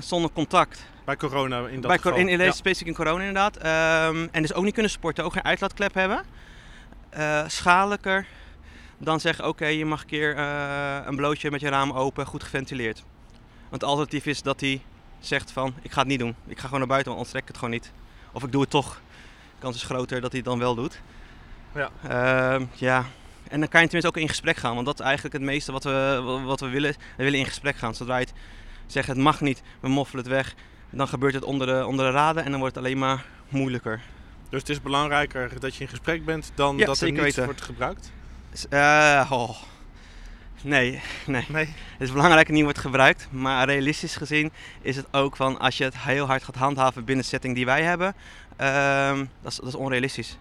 zonder 0.00 0.30
contact. 0.32 0.84
Bij 1.06 1.16
corona 1.16 1.66
in 1.66 1.80
dat 1.80 1.86
Bij 1.86 1.96
geval. 1.96 2.18
In, 2.18 2.28
in 2.28 2.38
deze 2.38 2.50
ja. 2.50 2.56
specifiek 2.56 2.86
in 2.86 2.94
corona 2.94 3.24
inderdaad. 3.24 3.56
Um, 3.56 4.28
en 4.32 4.42
dus 4.42 4.52
ook 4.52 4.64
niet 4.64 4.74
kunnen 4.74 4.90
sporten, 4.90 5.24
ook 5.24 5.32
geen 5.32 5.44
uitlaatklep 5.44 5.94
hebben. 5.94 6.24
Uh, 7.18 7.42
schadelijker 7.46 8.26
dan 8.98 9.20
zeggen, 9.20 9.44
oké, 9.44 9.62
okay, 9.62 9.76
je 9.76 9.84
mag 9.84 10.00
een 10.00 10.06
keer 10.06 10.36
uh, 10.36 10.98
een 11.04 11.16
blootje 11.16 11.50
met 11.50 11.60
je 11.60 11.68
raam 11.68 11.92
open, 11.92 12.26
goed 12.26 12.42
geventileerd. 12.42 13.04
Want 13.68 13.80
het 13.80 13.84
alternatief 13.84 14.26
is 14.26 14.42
dat 14.42 14.60
hij 14.60 14.82
zegt 15.20 15.50
van, 15.50 15.74
ik 15.82 15.92
ga 15.92 16.00
het 16.00 16.08
niet 16.08 16.18
doen. 16.18 16.34
Ik 16.46 16.58
ga 16.58 16.64
gewoon 16.64 16.78
naar 16.78 16.88
buiten, 16.88 17.12
want 17.12 17.26
anders 17.26 17.30
trek 17.30 17.42
ik 17.42 17.48
het 17.48 17.56
gewoon 17.58 17.74
niet. 17.74 17.92
Of 18.32 18.42
ik 18.42 18.52
doe 18.52 18.60
het 18.60 18.70
toch. 18.70 19.00
De 19.54 19.62
kans 19.62 19.76
is 19.76 19.82
groter 19.82 20.20
dat 20.20 20.30
hij 20.30 20.40
het 20.40 20.48
dan 20.48 20.58
wel 20.58 20.74
doet. 20.74 21.00
Ja. 21.74 21.90
Uh, 22.04 22.66
ja. 22.74 23.04
En 23.48 23.60
dan 23.60 23.68
kan 23.68 23.80
je 23.80 23.86
tenminste 23.86 24.08
ook 24.08 24.22
in 24.22 24.28
gesprek 24.28 24.56
gaan. 24.56 24.74
Want 24.74 24.86
dat 24.86 24.98
is 24.98 25.04
eigenlijk 25.04 25.34
het 25.34 25.44
meeste 25.44 25.72
wat 25.72 25.84
we, 25.84 26.20
wat 26.44 26.60
we 26.60 26.68
willen. 26.68 26.94
We 27.16 27.24
willen 27.24 27.38
in 27.38 27.46
gesprek 27.46 27.76
gaan. 27.76 27.94
Zodra 27.94 28.16
je 28.16 28.24
het 28.24 28.34
zeggen, 28.86 29.14
het 29.14 29.22
mag 29.22 29.40
niet, 29.40 29.62
we 29.80 29.88
moffelen 29.88 30.24
het 30.24 30.32
weg 30.32 30.54
dan 30.96 31.08
gebeurt 31.08 31.34
het 31.34 31.44
onder 31.44 31.66
de, 31.66 31.86
onder 31.86 32.06
de 32.06 32.12
raden 32.12 32.44
en 32.44 32.50
dan 32.50 32.60
wordt 32.60 32.74
het 32.74 32.84
alleen 32.84 32.98
maar 32.98 33.24
moeilijker. 33.48 34.00
Dus 34.48 34.60
het 34.60 34.68
is 34.68 34.82
belangrijker 34.82 35.60
dat 35.60 35.74
je 35.74 35.80
in 35.80 35.88
gesprek 35.88 36.24
bent 36.24 36.52
dan 36.54 36.76
ja, 36.76 36.86
dat 36.86 37.00
er 37.00 37.12
niet 37.12 37.44
wordt 37.44 37.60
gebruikt? 37.60 38.12
Uh, 38.64 39.30
oh. 39.30 39.56
Nee, 40.62 41.00
nee, 41.26 41.44
nee. 41.48 41.66
Het 41.66 42.08
is 42.08 42.12
belangrijk 42.12 42.38
dat 42.38 42.46
het 42.46 42.56
niet 42.56 42.64
wordt 42.64 42.78
gebruikt. 42.78 43.28
Maar 43.30 43.66
realistisch 43.66 44.16
gezien 44.16 44.52
is 44.80 44.96
het 44.96 45.06
ook 45.10 45.36
van 45.36 45.58
als 45.58 45.78
je 45.78 45.84
het 45.84 45.98
heel 45.98 46.26
hard 46.26 46.42
gaat 46.42 46.54
handhaven 46.54 47.04
binnen 47.04 47.24
de 47.24 47.30
setting 47.30 47.54
die 47.54 47.64
wij 47.64 47.82
hebben, 47.82 48.14
uh, 48.60 49.18
dat, 49.42 49.52
is, 49.52 49.56
dat 49.56 49.66
is 49.66 49.74
onrealistisch. 49.74 50.38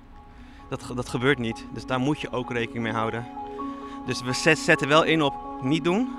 Dat, 0.70 0.92
dat 0.96 1.10
gebeurt 1.10 1.38
niet. 1.38 1.66
Dus 1.74 1.86
daar 1.86 2.00
moet 2.00 2.22
je 2.22 2.32
ook 2.32 2.52
rekening 2.52 2.84
mee 2.84 2.94
houden. 2.94 3.28
Dus 4.06 4.22
we 4.22 4.56
zetten 4.56 4.88
wel 4.88 5.04
in 5.04 5.22
op 5.22 5.34
niet 5.62 5.84
doen, 5.84 6.10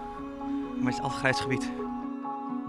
maar 0.76 0.92
het 0.92 0.94
is 0.94 1.00
altijd 1.00 1.20
grijs 1.20 1.40
gebied. 1.40 1.70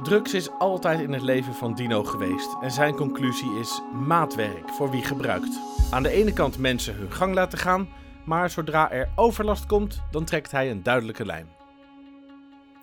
Drugs 0.04 0.34
is 0.34 0.50
altijd 0.50 1.00
in 1.00 1.14
het 1.14 1.22
leven 1.22 1.54
van 1.54 1.74
Dino 1.74 2.04
geweest 2.04 2.56
en 2.62 2.72
zijn 2.72 2.96
conclusie 2.96 3.60
is 3.60 3.82
maatwerk 4.06 4.70
voor 4.70 4.90
wie 4.90 5.04
gebruikt. 5.04 5.60
Aan 5.92 6.04
de 6.04 6.10
ene 6.10 6.34
kant 6.34 6.58
mensen 6.58 6.96
hun 6.96 7.12
gang 7.12 7.34
laten 7.34 7.58
gaan, 7.58 7.88
maar 8.28 8.50
zodra 8.50 8.92
er 8.92 9.10
overlast 9.16 9.66
komt, 9.66 10.02
dan 10.12 10.24
trekt 10.24 10.52
hij 10.52 10.72
een 10.72 10.84
duidelijke 10.84 11.26
lijn. 11.26 11.48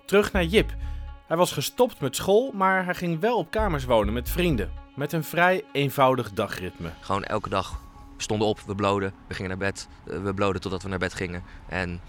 Terug 0.04 0.32
naar 0.32 0.44
Jip. 0.44 0.74
Hij 1.26 1.36
was 1.36 1.52
gestopt 1.52 2.00
met 2.00 2.16
school, 2.16 2.52
maar 2.52 2.84
hij 2.84 2.94
ging 2.94 3.20
wel 3.20 3.38
op 3.38 3.50
kamers 3.50 3.84
wonen 3.84 4.14
met 4.14 4.30
vrienden. 4.30 4.70
Met 4.94 5.12
een 5.12 5.24
vrij 5.24 5.64
eenvoudig 5.72 6.32
dagritme. 6.32 6.90
Gewoon 7.00 7.24
elke 7.24 7.48
dag. 7.48 7.80
We 8.16 8.22
stonden 8.22 8.48
op, 8.48 8.60
we 8.60 8.74
bloden, 8.74 9.12
we 9.26 9.34
gingen 9.34 9.50
naar 9.50 9.72
bed. 9.72 9.88
We 10.04 10.34
bloden 10.34 10.60
totdat 10.60 10.82
we 10.82 10.88
naar 10.88 10.98
bed 10.98 11.14
gingen. 11.14 11.42
En 11.68 12.00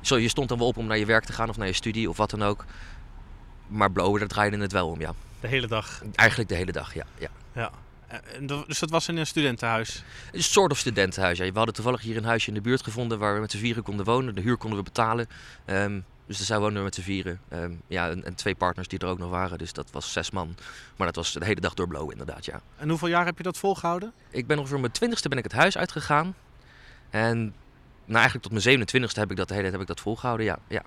zo, 0.00 0.16
je 0.16 0.28
stond 0.28 0.48
dan 0.48 0.58
wel 0.58 0.66
op 0.66 0.76
om 0.76 0.86
naar 0.86 0.98
je 0.98 1.06
werk 1.06 1.24
te 1.24 1.32
gaan 1.32 1.48
of 1.48 1.56
naar 1.56 1.66
je 1.66 1.72
studie 1.72 2.08
of 2.08 2.16
wat 2.16 2.30
dan 2.30 2.42
ook. 2.42 2.64
Maar 3.66 3.92
blowen, 3.92 4.18
daar 4.18 4.28
draaide 4.28 4.58
het 4.58 4.72
wel 4.72 4.88
om, 4.88 5.00
ja. 5.00 5.12
De 5.40 5.48
hele 5.48 5.66
dag? 5.66 6.02
Eigenlijk 6.14 6.48
de 6.48 6.54
hele 6.54 6.72
dag, 6.72 6.94
ja. 6.94 7.04
ja. 7.18 7.28
ja. 7.52 7.70
Dus 8.66 8.78
dat 8.78 8.90
was 8.90 9.08
in 9.08 9.16
een 9.16 9.26
studentenhuis? 9.26 10.02
Een 10.32 10.42
soort 10.42 10.70
of 10.70 10.78
studentenhuis, 10.78 11.38
ja. 11.38 11.44
We 11.44 11.56
hadden 11.56 11.74
toevallig 11.74 12.00
hier 12.00 12.16
een 12.16 12.24
huisje 12.24 12.48
in 12.48 12.54
de 12.54 12.60
buurt 12.60 12.82
gevonden 12.82 13.18
waar 13.18 13.34
we 13.34 13.40
met 13.40 13.50
z'n 13.50 13.58
vieren 13.58 13.82
konden 13.82 14.04
wonen. 14.04 14.34
De 14.34 14.40
huur 14.40 14.56
konden 14.56 14.78
we 14.78 14.84
betalen. 14.84 15.28
Um, 15.66 16.04
dus 16.26 16.46
daar 16.46 16.60
woonden 16.60 16.78
we 16.78 16.84
met 16.84 16.94
z'n 16.94 17.00
vieren. 17.00 17.40
Um, 17.52 17.80
ja, 17.86 18.10
en, 18.10 18.24
en, 18.24 18.34
twee 18.34 18.54
partners 18.54 18.88
die 18.88 18.98
er 18.98 19.06
ook 19.06 19.18
nog 19.18 19.30
waren. 19.30 19.58
Dus 19.58 19.72
dat 19.72 19.90
was 19.90 20.12
zes 20.12 20.30
man. 20.30 20.56
Maar 20.96 21.06
dat 21.06 21.16
was 21.16 21.32
de 21.32 21.44
hele 21.44 21.60
dag 21.60 21.74
door 21.74 21.88
blowen, 21.88 22.10
inderdaad, 22.10 22.44
ja. 22.44 22.60
En 22.76 22.88
hoeveel 22.88 23.08
jaar 23.08 23.24
heb 23.24 23.36
je 23.36 23.42
dat 23.42 23.58
volgehouden? 23.58 24.12
Ik 24.30 24.46
ben 24.46 24.58
ongeveer 24.58 24.80
mijn 24.80 24.92
twintigste 24.92 25.28
ben 25.28 25.38
ik 25.38 25.44
het 25.44 25.52
huis 25.52 25.78
uitgegaan. 25.78 26.34
En 27.10 27.38
nou, 28.04 28.18
eigenlijk 28.18 28.44
tot 28.44 28.64
mijn 28.64 28.86
27ste 28.86 29.18
heb 29.18 29.30
ik 29.30 29.36
dat, 29.36 29.48
de 29.48 29.54
hele 29.54 29.70
heb 29.70 29.80
ik 29.80 29.86
dat 29.86 30.00
volgehouden, 30.00 30.46
ja. 30.46 30.58
ja. 30.68 30.82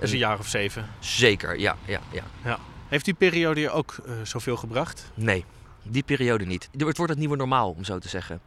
Dus 0.00 0.10
een 0.10 0.18
jaar 0.18 0.38
of 0.38 0.48
zeven. 0.48 0.86
Zeker, 0.98 1.58
ja, 1.58 1.76
ja, 1.86 2.00
ja. 2.44 2.58
Heeft 2.88 3.04
die 3.04 3.14
periode 3.14 3.60
je 3.60 3.70
ook 3.70 3.96
eh, 4.06 4.14
zoveel 4.22 4.56
gebracht? 4.56 5.10
Nee, 5.14 5.44
die 5.82 6.02
periode 6.02 6.44
niet. 6.44 6.68
Het 6.72 6.82
wordt 6.96 6.98
het 7.12 7.18
nieuwe 7.18 7.36
normaal, 7.36 7.70
om 7.70 7.84
zo 7.84 7.98
te 7.98 8.08
zeggen. 8.08 8.40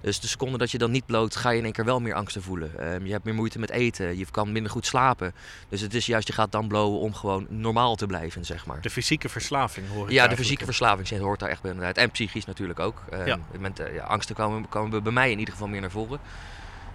Dus 0.00 0.20
de 0.20 0.26
seconde 0.26 0.58
dat 0.58 0.70
je 0.70 0.78
dan 0.78 0.90
niet 0.90 1.06
bloot, 1.06 1.36
ga 1.36 1.50
je 1.50 1.58
in 1.58 1.64
één 1.64 1.72
keer 1.72 1.84
wel 1.84 2.00
meer 2.00 2.14
angsten 2.14 2.42
voelen. 2.42 2.78
Ehm, 2.78 3.04
je 3.06 3.12
hebt 3.12 3.24
meer 3.24 3.34
moeite 3.34 3.58
met 3.58 3.70
eten, 3.70 4.18
je 4.18 4.26
kan 4.30 4.52
minder 4.52 4.72
goed 4.72 4.86
slapen. 4.86 5.34
Dus 5.68 5.80
het 5.80 5.94
is 5.94 6.06
juist, 6.06 6.26
je 6.26 6.32
gaat 6.32 6.52
dan 6.52 6.68
blowen 6.68 7.00
om 7.00 7.14
gewoon 7.14 7.46
normaal 7.48 7.96
te 7.96 8.06
blijven, 8.06 8.44
zeg 8.44 8.66
maar. 8.66 8.80
De 8.80 8.90
fysieke 8.90 9.28
verslaving 9.28 9.88
hoor 9.88 10.06
ik 10.06 10.12
Ja, 10.12 10.26
de 10.28 10.36
fysieke 10.36 10.64
verslaving 10.64 11.06
zit- 11.08 11.20
hoort 11.20 11.40
daar 11.40 11.48
echt 11.48 11.62
bij 11.62 11.70
inderdaad. 11.70 11.96
En 11.96 12.10
psychisch 12.10 12.44
natuurlijk 12.44 12.78
ook. 12.80 13.02
Ehm, 13.10 13.26
Ja. 13.26 13.38
op 13.54 13.78
eh, 13.78 13.94
ja, 13.94 14.04
angsten 14.04 14.34
komen, 14.34 14.68
komen 14.68 15.02
bij 15.02 15.12
mij 15.12 15.30
in 15.30 15.38
ieder 15.38 15.54
geval 15.54 15.68
meer 15.68 15.80
naar 15.80 15.90
voren. 15.90 16.18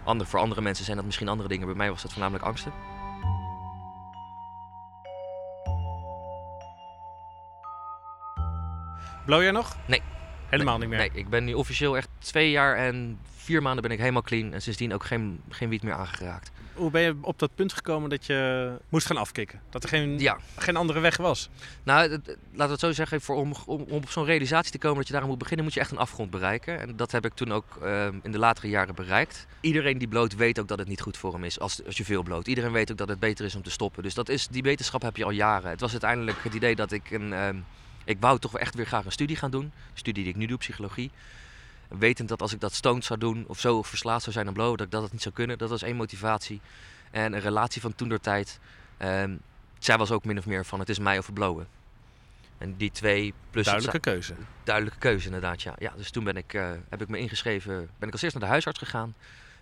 Ander, 0.03 0.27
voor 0.27 0.39
andere 0.39 0.61
mensen 0.61 0.85
zijn 0.85 0.97
dat 0.97 1.05
misschien 1.05 1.27
andere 1.27 1.49
dingen. 1.49 1.65
Bij 1.67 1.75
mij 1.75 1.89
was 1.89 2.01
dat 2.01 2.11
voornamelijk 2.11 2.45
angsten. 2.45 2.71
Blow 9.25 9.41
jij 9.41 9.51
nog? 9.51 9.77
Nee. 9.87 10.01
Helemaal 10.49 10.77
niet 10.77 10.89
meer? 10.89 10.97
Nee, 10.97 11.09
ik 11.13 11.29
ben 11.29 11.43
nu 11.43 11.53
officieel 11.53 11.97
echt 11.97 12.09
twee 12.19 12.51
jaar 12.51 12.75
en 12.75 13.19
vier 13.35 13.61
maanden 13.61 13.81
ben 13.81 13.91
ik 13.91 13.99
helemaal 13.99 14.21
clean. 14.21 14.53
En 14.53 14.61
sindsdien 14.61 14.93
ook 14.93 15.03
geen, 15.03 15.41
geen 15.49 15.69
wiet 15.69 15.83
meer 15.83 15.93
aangeraakt. 15.93 16.51
Hoe 16.73 16.91
ben 16.91 17.01
je 17.01 17.15
op 17.21 17.39
dat 17.39 17.55
punt 17.55 17.73
gekomen 17.73 18.09
dat 18.09 18.25
je 18.25 18.71
moest 18.89 19.05
gaan 19.05 19.17
afkicken? 19.17 19.61
Dat 19.69 19.83
er 19.83 19.89
geen, 19.89 20.19
Ja. 20.19 20.37
geen 20.57 20.75
andere 20.75 20.99
weg 20.99 21.17
was? 21.17 21.49
Nou, 21.83 22.09
laten 22.09 22.35
we 22.53 22.63
het 22.63 22.79
zo 22.79 22.91
zeggen, 22.91 23.21
voor, 23.21 23.35
om, 23.35 23.53
om, 23.65 23.81
om 23.81 23.91
op 23.91 24.09
zo'n 24.09 24.25
realisatie 24.25 24.71
te 24.71 24.77
komen 24.77 24.97
dat 24.97 25.07
je 25.07 25.13
daar 25.13 25.25
moet 25.25 25.37
beginnen, 25.37 25.65
moet 25.65 25.73
je 25.73 25.79
echt 25.79 25.91
een 25.91 25.97
afgrond 25.97 26.29
bereiken. 26.29 26.79
En 26.79 26.95
dat 26.95 27.11
heb 27.11 27.25
ik 27.25 27.33
toen 27.33 27.51
ook 27.51 27.77
ehm, 27.83 28.15
in 28.23 28.31
de 28.31 28.39
latere 28.39 28.69
jaren 28.69 28.95
bereikt. 28.95 29.47
Iedereen 29.61 29.97
die 29.97 30.07
bloot 30.07 30.35
weet 30.35 30.59
ook 30.59 30.67
dat 30.67 30.79
het 30.79 30.87
niet 30.87 31.01
goed 31.01 31.17
voor 31.17 31.33
hem 31.33 31.43
is 31.43 31.59
als, 31.59 31.85
als 31.85 31.97
je 31.97 32.05
veel 32.05 32.23
bloot. 32.23 32.47
Iedereen 32.47 32.71
weet 32.71 32.91
ook 32.91 32.97
dat 32.97 33.09
het 33.09 33.19
beter 33.19 33.45
is 33.45 33.55
om 33.55 33.63
te 33.63 33.71
stoppen. 33.71 34.03
Dus 34.03 34.13
dat 34.13 34.29
is, 34.29 34.47
die 34.47 34.63
wetenschap 34.63 35.01
heb 35.01 35.17
je 35.17 35.23
al 35.25 35.31
jaren. 35.31 35.69
Het 35.69 35.79
was 35.81 35.91
uiteindelijk 35.91 36.37
het 36.43 36.53
idee 36.53 36.75
dat 36.75 36.91
ik 36.91 37.11
een... 37.11 37.33
ehm, 37.33 37.57
ik 38.05 38.17
wou 38.19 38.39
toch 38.39 38.57
echt 38.57 38.75
weer 38.75 38.85
graag 38.85 39.05
een 39.05 39.11
studie 39.11 39.35
gaan 39.35 39.51
doen. 39.51 39.71
De 39.93 39.99
studie 39.99 40.23
die 40.23 40.33
ik 40.33 40.39
nu 40.39 40.45
doe, 40.45 40.57
psychologie. 40.57 41.11
Wetend 41.87 42.29
dat 42.29 42.41
als 42.41 42.53
ik 42.53 42.59
dat 42.59 42.73
stoned 42.73 43.05
zou 43.05 43.19
doen 43.19 43.43
of 43.47 43.59
zo 43.59 43.81
verslaafd 43.81 44.21
zou 44.21 44.33
zijn 44.33 44.47
aan 44.47 44.53
blowen, 44.53 44.77
dat 44.77 44.85
ik 44.85 44.91
dat 44.91 45.11
niet 45.11 45.21
zou 45.21 45.35
kunnen. 45.35 45.57
Dat 45.57 45.69
was 45.69 45.81
één 45.81 45.95
motivatie. 45.95 46.61
En 47.11 47.33
een 47.33 47.39
relatie 47.39 47.81
van 47.81 47.95
toen 47.95 48.09
der 48.09 48.21
tijd. 48.21 48.59
ehm, 48.97 49.35
zij 49.79 49.97
was 49.97 50.11
ook 50.11 50.25
min 50.25 50.37
of 50.37 50.45
meer 50.45 50.65
van 50.65 50.79
het 50.79 50.89
is 50.89 50.99
mij 50.99 51.17
of 51.17 51.33
blowen. 51.33 51.67
En 52.57 52.75
die 52.77 52.91
twee 52.91 53.33
plus 53.49 53.65
Duidelijke 53.65 53.99
keuze. 53.99 54.33
duidelijke 54.63 54.99
keuze 54.99 55.25
inderdaad, 55.25 55.61
ja. 55.61 55.73
ja 55.77 55.93
dus 55.95 56.11
toen 56.11 56.23
ben 56.23 56.35
ik, 56.37 56.53
eh, 56.53 56.71
heb 56.89 57.01
ik 57.01 57.07
me 57.07 57.17
ingeschreven, 57.17 57.89
ben 57.97 58.07
ik 58.07 58.13
als 58.13 58.21
eerst 58.21 58.35
naar 58.35 58.43
de 58.43 58.49
huisarts 58.51 58.79
gegaan. 58.79 59.15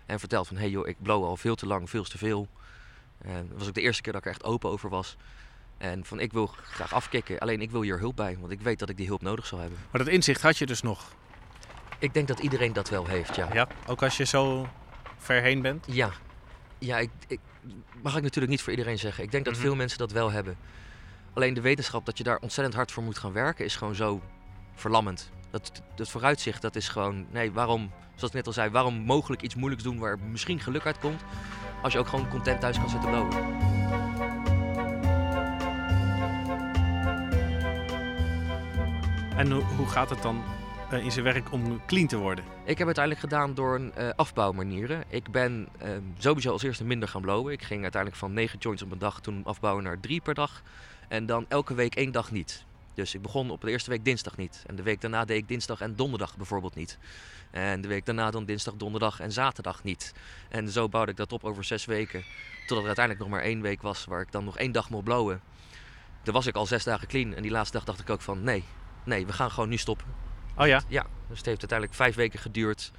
En 0.06 0.20
verteld 0.20 0.48
van, 0.48 0.56
hé 0.56 0.62
hey 0.62 0.72
joh, 0.72 0.88
ik 0.88 0.96
blow 1.02 1.24
al 1.24 1.38
veel 1.38 1.56
te 1.56 1.66
lang, 1.66 1.90
veel 1.90 2.04
te 2.04 2.18
veel. 2.18 2.48
En 3.22 3.48
dat 3.50 3.58
was 3.58 3.68
ook 3.68 3.74
de 3.74 3.82
eerste 3.82 4.02
keer 4.02 4.14
dat 4.14 4.22
ik 4.22 4.28
er 4.28 4.34
echt 4.34 4.44
open 4.44 4.70
over 4.70 4.90
was. 4.90 5.18
En 5.80 6.06
van, 6.06 6.20
ik 6.20 6.34
wil 6.34 6.48
graag 6.48 6.94
afkicken, 6.94 7.40
alleen 7.40 7.62
ik 7.62 7.72
wil 7.72 7.82
hier 7.82 8.00
hulp 8.00 8.16
bij. 8.16 8.38
Want 8.40 8.52
ik 8.52 8.62
weet 8.62 8.80
dat 8.80 8.90
ik 8.90 8.98
die 8.98 9.08
hulp 9.08 9.22
nodig 9.22 9.46
zal 9.46 9.60
hebben. 9.60 9.78
Maar 9.92 10.04
dat 10.04 10.14
inzicht 10.14 10.42
had 10.42 10.58
je 10.58 10.66
dus 10.66 10.82
nog? 10.82 11.12
Ik 12.00 12.14
denk 12.14 12.28
dat 12.28 12.40
iedereen 12.40 12.74
dat 12.74 12.90
wel 12.90 13.06
heeft, 13.08 13.36
ja. 13.36 13.48
Ja, 13.54 13.68
ook 13.88 14.04
als 14.04 14.18
je 14.18 14.26
zo 14.26 14.68
ver 15.18 15.42
heen 15.42 15.62
bent? 15.62 15.86
Ja, 15.88 16.10
ja 16.80 16.98
ik, 16.98 17.10
ik, 17.28 17.40
mag 18.02 18.16
ik 18.16 18.22
natuurlijk 18.24 18.52
niet 18.52 18.62
voor 18.62 18.72
iedereen 18.72 19.00
zeggen. 19.00 19.24
Ik 19.24 19.32
denk 19.32 19.46
dat 19.46 19.54
Mhm. 19.54 19.64
veel 19.64 19.76
mensen 19.76 19.98
dat 19.98 20.12
wel 20.12 20.32
hebben. 20.32 20.58
Alleen 21.34 21.54
de 21.54 21.62
wetenschap 21.62 22.06
dat 22.06 22.18
je 22.18 22.24
daar 22.24 22.38
ontzettend 22.40 22.76
hard 22.76 22.92
voor 22.92 23.04
moet 23.04 23.18
gaan 23.18 23.34
werken 23.34 23.66
is 23.66 23.76
gewoon 23.76 23.96
zo 23.96 24.22
verlammend. 24.76 25.30
Dat, 25.50 25.82
dat 25.96 26.10
vooruitzicht, 26.10 26.62
dat 26.62 26.76
is 26.76 26.88
gewoon, 26.88 27.26
nee, 27.32 27.52
waarom, 27.52 27.92
zoals 28.16 28.30
ik 28.30 28.34
net 28.34 28.48
al 28.48 28.54
zei, 28.54 28.70
waarom 28.70 28.94
mogelijk 28.96 29.42
iets 29.42 29.56
moeilijks 29.56 29.84
doen 29.84 30.00
waar 30.00 30.20
misschien 30.20 30.60
geluk 30.60 30.86
uit 30.86 31.00
komt, 31.00 31.22
als 31.82 31.94
je 31.94 32.00
ook 32.00 32.08
gewoon 32.08 32.30
content 32.30 32.60
thuis 32.62 32.78
kan 32.80 32.90
zitten 32.90 33.10
blowen. 33.10 33.69
En 39.40 39.52
hoe, 39.52 39.88
gaat 39.88 40.10
het 40.10 40.22
dan 40.22 40.44
eh, 40.90 41.04
in 41.04 41.12
zijn 41.12 41.26
werk 41.26 41.52
om 41.52 41.86
clean 41.86 42.08
te 42.08 42.18
worden? 42.18 42.46
Ik 42.46 42.78
heb 42.78 42.88
het 42.88 42.98
uiteindelijk 42.98 43.20
gedaan 43.20 43.54
door 43.54 43.76
een 43.76 43.94
eh, 43.94 44.10
afbouwmanieren. 44.16 45.04
Ik 45.10 45.32
ben 45.32 45.68
ehm, 45.78 46.02
sowieso 46.18 46.52
als 46.52 46.64
eerste 46.64 46.84
minder 46.84 47.10
gaan 47.10 47.22
blowen. 47.22 47.54
Ik 47.54 47.64
ging 47.64 47.82
uiteindelijk 47.82 48.22
van 48.22 48.34
9 48.34 48.60
joints 48.60 48.82
op 48.82 48.92
een 48.92 48.98
dag 48.98 49.22
toen 49.22 49.44
afbouwen 49.44 49.84
naar 49.84 50.00
3 50.00 50.22
per 50.22 50.34
dag. 50.34 50.62
En 51.08 51.26
dan 51.26 51.46
elke 51.48 51.74
week 51.74 51.96
één 51.96 52.12
dag 52.12 52.32
niet. 52.32 52.66
Dus 52.94 53.16
ik 53.16 53.22
begon 53.22 53.50
op 53.50 53.62
de 53.62 53.72
eerste 53.72 53.90
week 53.90 54.06
dinsdag 54.06 54.38
niet. 54.38 54.64
En 54.68 54.76
de 54.76 54.84
week 54.84 55.02
daarna 55.02 55.26
deed 55.26 55.38
ik 55.38 55.48
dinsdag 55.48 55.82
en 55.82 55.96
donderdag 55.96 56.38
bijvoorbeeld 56.38 56.76
niet. 56.76 56.98
En 57.52 57.82
de 57.82 57.88
week 57.88 58.06
daarna 58.06 58.32
dan 58.32 58.46
dinsdag, 58.46 58.74
donderdag 58.74 59.20
en 59.20 59.32
zaterdag 59.32 59.84
niet. 59.84 60.14
En 60.50 60.70
zo 60.70 60.90
bouwde 60.90 61.12
ik 61.12 61.18
dat 61.18 61.32
op 61.32 61.44
over 61.44 61.64
zes 61.64 61.86
weken. 61.86 62.24
Totdat 62.60 62.78
er 62.78 62.86
uiteindelijk 62.86 63.26
nog 63.26 63.34
maar 63.34 63.46
één 63.46 63.62
week 63.62 63.82
was 63.82 64.06
waar 64.06 64.22
ik 64.22 64.32
dan 64.32 64.44
nog 64.44 64.58
één 64.58 64.72
dag 64.72 64.90
mocht 64.90 65.04
blowen. 65.04 65.42
Toen 66.24 66.34
was 66.34 66.48
ik 66.48 66.56
al 66.56 66.66
zes 66.66 66.84
dagen 66.84 67.08
clean. 67.08 67.34
En 67.34 67.42
die 67.42 67.52
laatste 67.52 67.78
dag 67.78 67.86
dacht 67.86 68.00
ik 68.00 68.10
ook 68.10 68.22
van 68.22 68.44
nee, 68.44 68.64
nee, 69.10 69.26
we 69.26 69.34
gaan 69.34 69.52
gewoon 69.52 69.70
nu 69.70 69.78
stoppen. 69.78 70.08
Oh 70.56 70.68
ja? 70.68 70.82
Ja, 70.88 71.06
dus 71.28 71.38
het 71.38 71.46
heeft 71.46 71.60
uiteindelijk 71.60 71.94
vijf 71.98 72.16
weken 72.16 72.40
geduurd. 72.40 72.92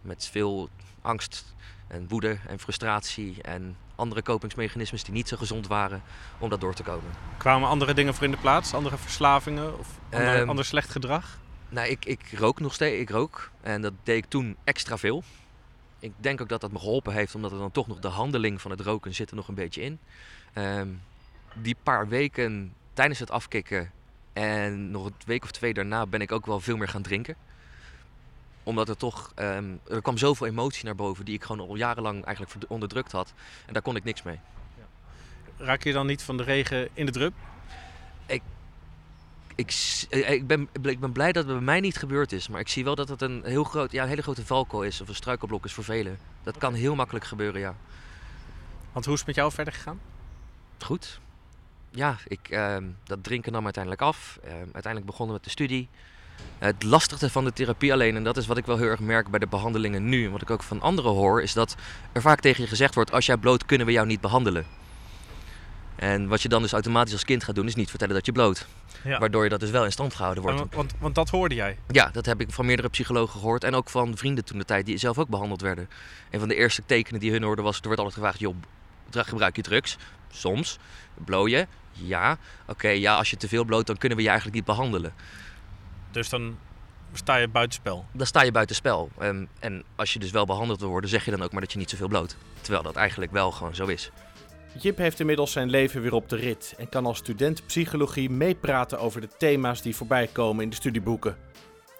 Met 0.00 0.28
veel 0.32 0.68
angst 1.02 1.54
en 1.88 2.08
woede 2.08 2.38
en 2.46 2.58
frustratie 2.58 3.42
en 3.42 3.76
andere 3.94 4.22
kopingsmechanismes 4.22 5.04
die 5.04 5.14
niet 5.14 5.28
zo 5.28 5.36
gezond 5.36 5.66
waren 5.66 6.02
om 6.38 6.48
dat 6.48 6.60
door 6.60 6.74
te 6.74 6.82
komen. 6.82 7.10
Kwamen 7.36 7.68
andere 7.68 7.94
dingen 7.94 8.14
voor 8.14 8.24
in 8.24 8.30
de 8.30 8.36
plaats? 8.36 8.74
Andere 8.74 8.96
verslavingen 8.96 9.78
of 9.78 9.88
ander, 10.10 10.34
Ehm, 10.34 10.48
ander 10.48 10.64
slecht 10.64 10.90
gedrag? 10.90 11.38
Nou, 11.68 11.88
ik, 11.88 12.04
ik 12.04 12.32
rook 12.32 12.60
nog 12.60 12.74
steeds, 12.74 13.00
ik 13.00 13.10
rook. 13.10 13.50
En 13.60 13.82
dat 13.82 13.92
deed 14.02 14.16
ik 14.16 14.30
toen 14.30 14.56
extra 14.64 14.98
veel. 14.98 15.22
Ik 15.98 16.12
denk 16.16 16.40
ook 16.40 16.48
dat 16.48 16.60
dat 16.60 16.72
me 16.72 16.78
geholpen 16.78 17.12
heeft, 17.12 17.34
omdat 17.34 17.52
er 17.52 17.58
dan 17.58 17.70
toch 17.70 17.86
nog 17.86 17.98
de 17.98 18.08
handeling 18.08 18.60
van 18.60 18.70
het 18.70 18.80
roken 18.80 19.14
zit 19.14 19.30
er 19.30 19.36
nog 19.36 19.48
een 19.48 19.54
beetje 19.54 19.82
in. 19.82 19.98
Ehm, 20.52 20.88
die 21.54 21.76
paar 21.82 22.08
weken 22.08 22.74
tijdens 22.92 23.18
het 23.18 23.30
afkicken 23.30 23.90
en 24.36 24.90
nog 24.90 25.04
een 25.06 25.14
week 25.26 25.44
of 25.44 25.50
twee 25.50 25.74
daarna 25.74 26.06
ben 26.06 26.20
ik 26.20 26.32
ook 26.32 26.46
wel 26.46 26.60
veel 26.60 26.76
meer 26.76 26.88
gaan 26.88 27.02
drinken. 27.02 27.36
Omdat 28.62 28.88
er 28.88 28.96
toch, 28.96 29.32
ehm, 29.34 29.64
er 29.90 30.02
kwam 30.02 30.18
zoveel 30.18 30.46
emotie 30.46 30.84
naar 30.84 30.94
boven 30.94 31.24
die 31.24 31.34
ik 31.34 31.44
gewoon 31.44 31.68
al 31.68 31.76
jarenlang 31.76 32.24
eigenlijk 32.24 32.64
onderdrukt 32.68 33.12
had. 33.12 33.32
En 33.66 33.72
daar 33.72 33.82
kon 33.82 33.96
ik 33.96 34.04
niks 34.04 34.22
mee. 34.22 34.38
Raak 35.58 35.82
je 35.82 35.92
dan 35.92 36.06
niet 36.06 36.22
van 36.22 36.36
de 36.36 36.42
regen 36.42 36.88
in 36.94 37.06
de 37.06 37.12
drup? 37.12 37.34
Ik, 39.54 39.70
s- 39.70 40.06
eh, 40.08 40.30
ik, 40.30 40.46
ben, 40.46 40.68
ik 40.82 41.00
ben 41.00 41.12
blij 41.12 41.32
dat 41.32 41.44
het 41.44 41.52
bij 41.52 41.62
mij 41.64 41.80
niet 41.80 41.96
gebeurd 41.96 42.32
is. 42.32 42.48
Maar 42.48 42.60
ik 42.60 42.68
zie 42.68 42.84
wel 42.84 42.94
dat 42.94 43.08
het 43.08 43.22
een, 43.22 43.42
heel 43.44 43.64
groot, 43.64 43.92
ja, 43.92 44.02
een 44.02 44.08
hele 44.08 44.22
grote 44.22 44.46
valko 44.46 44.80
is. 44.80 45.00
Of 45.00 45.08
een 45.08 45.14
struikelblok 45.14 45.64
is 45.64 45.72
voor 45.72 45.84
velen. 45.84 46.18
Dat 46.42 46.58
kan 46.58 46.74
heel 46.74 46.94
makkelijk 46.94 47.24
gebeuren, 47.24 47.60
ja. 47.60 47.74
Want 48.92 49.04
hoe 49.04 49.14
is 49.14 49.20
het 49.20 49.28
met 49.28 49.36
jou 49.36 49.52
verder 49.52 49.72
gegaan? 49.72 50.00
Goed. 50.78 51.20
Ja, 51.96 52.16
ik, 52.26 52.48
ehm, 52.50 52.84
dat 53.04 53.24
drinken 53.24 53.52
nam 53.52 53.64
uiteindelijk 53.64 54.02
af. 54.02 54.38
Ehm, 54.44 54.54
uiteindelijk 54.54 55.06
begonnen 55.06 55.34
met 55.34 55.44
de 55.44 55.50
studie. 55.50 55.88
Het 56.58 56.82
lastigste 56.82 57.30
van 57.30 57.44
de 57.44 57.52
therapie 57.52 57.92
alleen, 57.92 58.16
en 58.16 58.24
dat 58.24 58.36
is 58.36 58.46
wat 58.46 58.56
ik 58.56 58.66
wel 58.66 58.76
heel 58.76 58.88
erg 58.88 59.00
merk 59.00 59.28
bij 59.28 59.38
de 59.38 59.46
behandelingen 59.46 60.08
nu, 60.08 60.24
en 60.24 60.30
wat 60.30 60.42
ik 60.42 60.50
ook 60.50 60.62
van 60.62 60.80
anderen 60.80 61.12
hoor, 61.12 61.42
is 61.42 61.52
dat 61.52 61.76
er 62.12 62.20
vaak 62.20 62.40
tegen 62.40 62.62
je 62.62 62.68
gezegd 62.68 62.94
wordt: 62.94 63.12
als 63.12 63.26
jij 63.26 63.36
bloot, 63.36 63.66
kunnen 63.66 63.86
we 63.86 63.92
jou 63.92 64.06
niet 64.06 64.20
behandelen. 64.20 64.66
En 65.96 66.28
wat 66.28 66.42
je 66.42 66.48
dan 66.48 66.62
dus 66.62 66.72
automatisch 66.72 67.12
als 67.12 67.24
kind 67.24 67.44
gaat 67.44 67.54
doen, 67.54 67.66
is 67.66 67.74
niet 67.74 67.90
vertellen 67.90 68.14
dat 68.14 68.26
je 68.26 68.32
bloot. 68.32 68.66
Ja. 69.04 69.18
Waardoor 69.18 69.44
je 69.44 69.50
dat 69.50 69.60
dus 69.60 69.70
wel 69.70 69.84
in 69.84 69.92
stand 69.92 70.14
gehouden 70.14 70.42
wordt. 70.42 70.58
Want, 70.58 70.74
want, 70.74 70.94
want 70.98 71.14
dat 71.14 71.30
hoorde 71.30 71.54
jij. 71.54 71.78
Ja, 71.88 72.10
dat 72.12 72.26
heb 72.26 72.40
ik 72.40 72.50
van 72.50 72.66
meerdere 72.66 72.88
psychologen 72.88 73.40
gehoord. 73.40 73.64
En 73.64 73.74
ook 73.74 73.88
van 73.88 74.16
vrienden 74.16 74.44
toen 74.44 74.58
de 74.58 74.64
tijd 74.64 74.86
die 74.86 74.96
zelf 74.96 75.18
ook 75.18 75.28
behandeld 75.28 75.60
werden. 75.60 75.88
Een 76.30 76.38
van 76.38 76.48
de 76.48 76.54
eerste 76.54 76.82
tekenen 76.86 77.20
die 77.20 77.30
hun 77.30 77.42
hoorden 77.42 77.64
was... 77.64 77.80
er 77.80 77.88
werd 77.88 77.98
altijd 77.98 78.14
gevraagd, 78.14 78.38
joh, 78.38 78.54
gebruik 79.10 79.56
je 79.56 79.62
drugs? 79.62 79.96
Soms. 80.30 80.78
Blow 81.24 81.48
je? 81.48 81.66
Ja. 81.96 82.38
Oké, 82.66 82.88
ja, 82.88 83.16
als 83.16 83.30
je 83.30 83.36
te 83.36 83.48
veel 83.48 83.64
bloot, 83.64 83.86
dan 83.86 83.96
kunnen 83.96 84.16
we 84.18 84.24
je 84.24 84.30
eigenlijk 84.30 84.58
niet 84.58 84.66
behandelen. 84.76 85.12
Dus 86.10 86.28
dan 86.28 86.58
sta 87.12 87.36
je 87.36 87.48
buitenspel. 87.48 88.04
Dan 88.12 88.26
sta 88.26 88.42
je 88.42 88.52
buitenspel. 88.52 89.10
Ehm, 89.18 89.44
en 89.58 89.84
als 89.96 90.12
je 90.12 90.18
dus 90.18 90.30
wel 90.30 90.46
behandeld 90.46 90.80
wil 90.80 90.88
worden, 90.88 91.10
zeg 91.10 91.24
je 91.24 91.30
dan 91.30 91.42
ook 91.42 91.52
maar 91.52 91.60
dat 91.60 91.72
je 91.72 91.78
niet 91.78 91.90
zoveel 91.90 92.08
bloot. 92.08 92.36
Terwijl 92.60 92.82
dat 92.82 92.96
eigenlijk 92.96 93.32
wel 93.32 93.50
gewoon 93.50 93.74
zo 93.74 93.86
is. 93.86 94.10
Jip 94.80 94.96
heeft 94.98 95.20
inmiddels 95.20 95.52
zijn 95.52 95.70
leven 95.70 96.02
weer 96.02 96.12
op 96.14 96.28
de 96.28 96.36
rit 96.36 96.74
en 96.78 96.88
kan 96.88 97.06
als 97.06 97.18
student 97.18 97.66
psychologie 97.66 98.30
meepraten 98.30 98.98
over 99.00 99.20
de 99.20 99.28
thema's 99.38 99.82
die 99.82 99.96
voorbij 99.96 100.26
komen 100.26 100.64
in 100.64 100.70
de 100.70 100.76
studieboeken. 100.76 101.36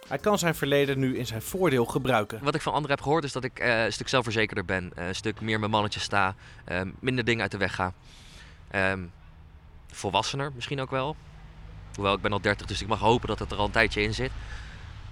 Hij 0.08 0.18
kan 0.18 0.38
zijn 0.38 0.54
verleden 0.54 0.98
nu 0.98 1.18
in 1.18 1.26
zijn 1.26 1.42
voordeel 1.42 1.84
gebruiken. 1.84 2.40
Wat 2.42 2.54
ik 2.54 2.60
van 2.62 2.72
anderen 2.72 2.94
heb 2.96 3.04
gehoord 3.04 3.24
is 3.24 3.32
dat 3.32 3.44
ik 3.44 3.58
eh, 3.58 3.84
een 3.84 3.92
stuk 3.92 4.08
zelfverzekerder 4.08 4.64
ben. 4.64 4.90
eh, 4.94 5.06
een 5.06 5.14
stuk 5.14 5.40
meer 5.40 5.58
mijn 5.58 5.70
mannetje 5.70 6.00
sta. 6.00 6.34
ehm, 6.64 6.90
minder 7.00 7.24
dingen 7.24 7.42
uit 7.42 7.50
de 7.50 7.56
weg 7.58 7.74
ga. 7.74 7.92
Ehm, 8.70 9.00
volwassener 9.96 10.52
misschien 10.54 10.80
ook 10.80 10.90
wel. 10.90 11.16
Hoewel 11.94 12.14
ik 12.14 12.20
ben 12.20 12.32
al 12.32 12.40
30, 12.40 12.66
dus 12.66 12.82
ik 12.82 12.88
mag 12.88 12.98
hopen 12.98 13.28
dat 13.28 13.38
het 13.38 13.50
er 13.50 13.58
al 13.58 13.64
een 13.64 13.70
tijdje 13.70 14.02
in 14.02 14.14
zit. 14.14 14.30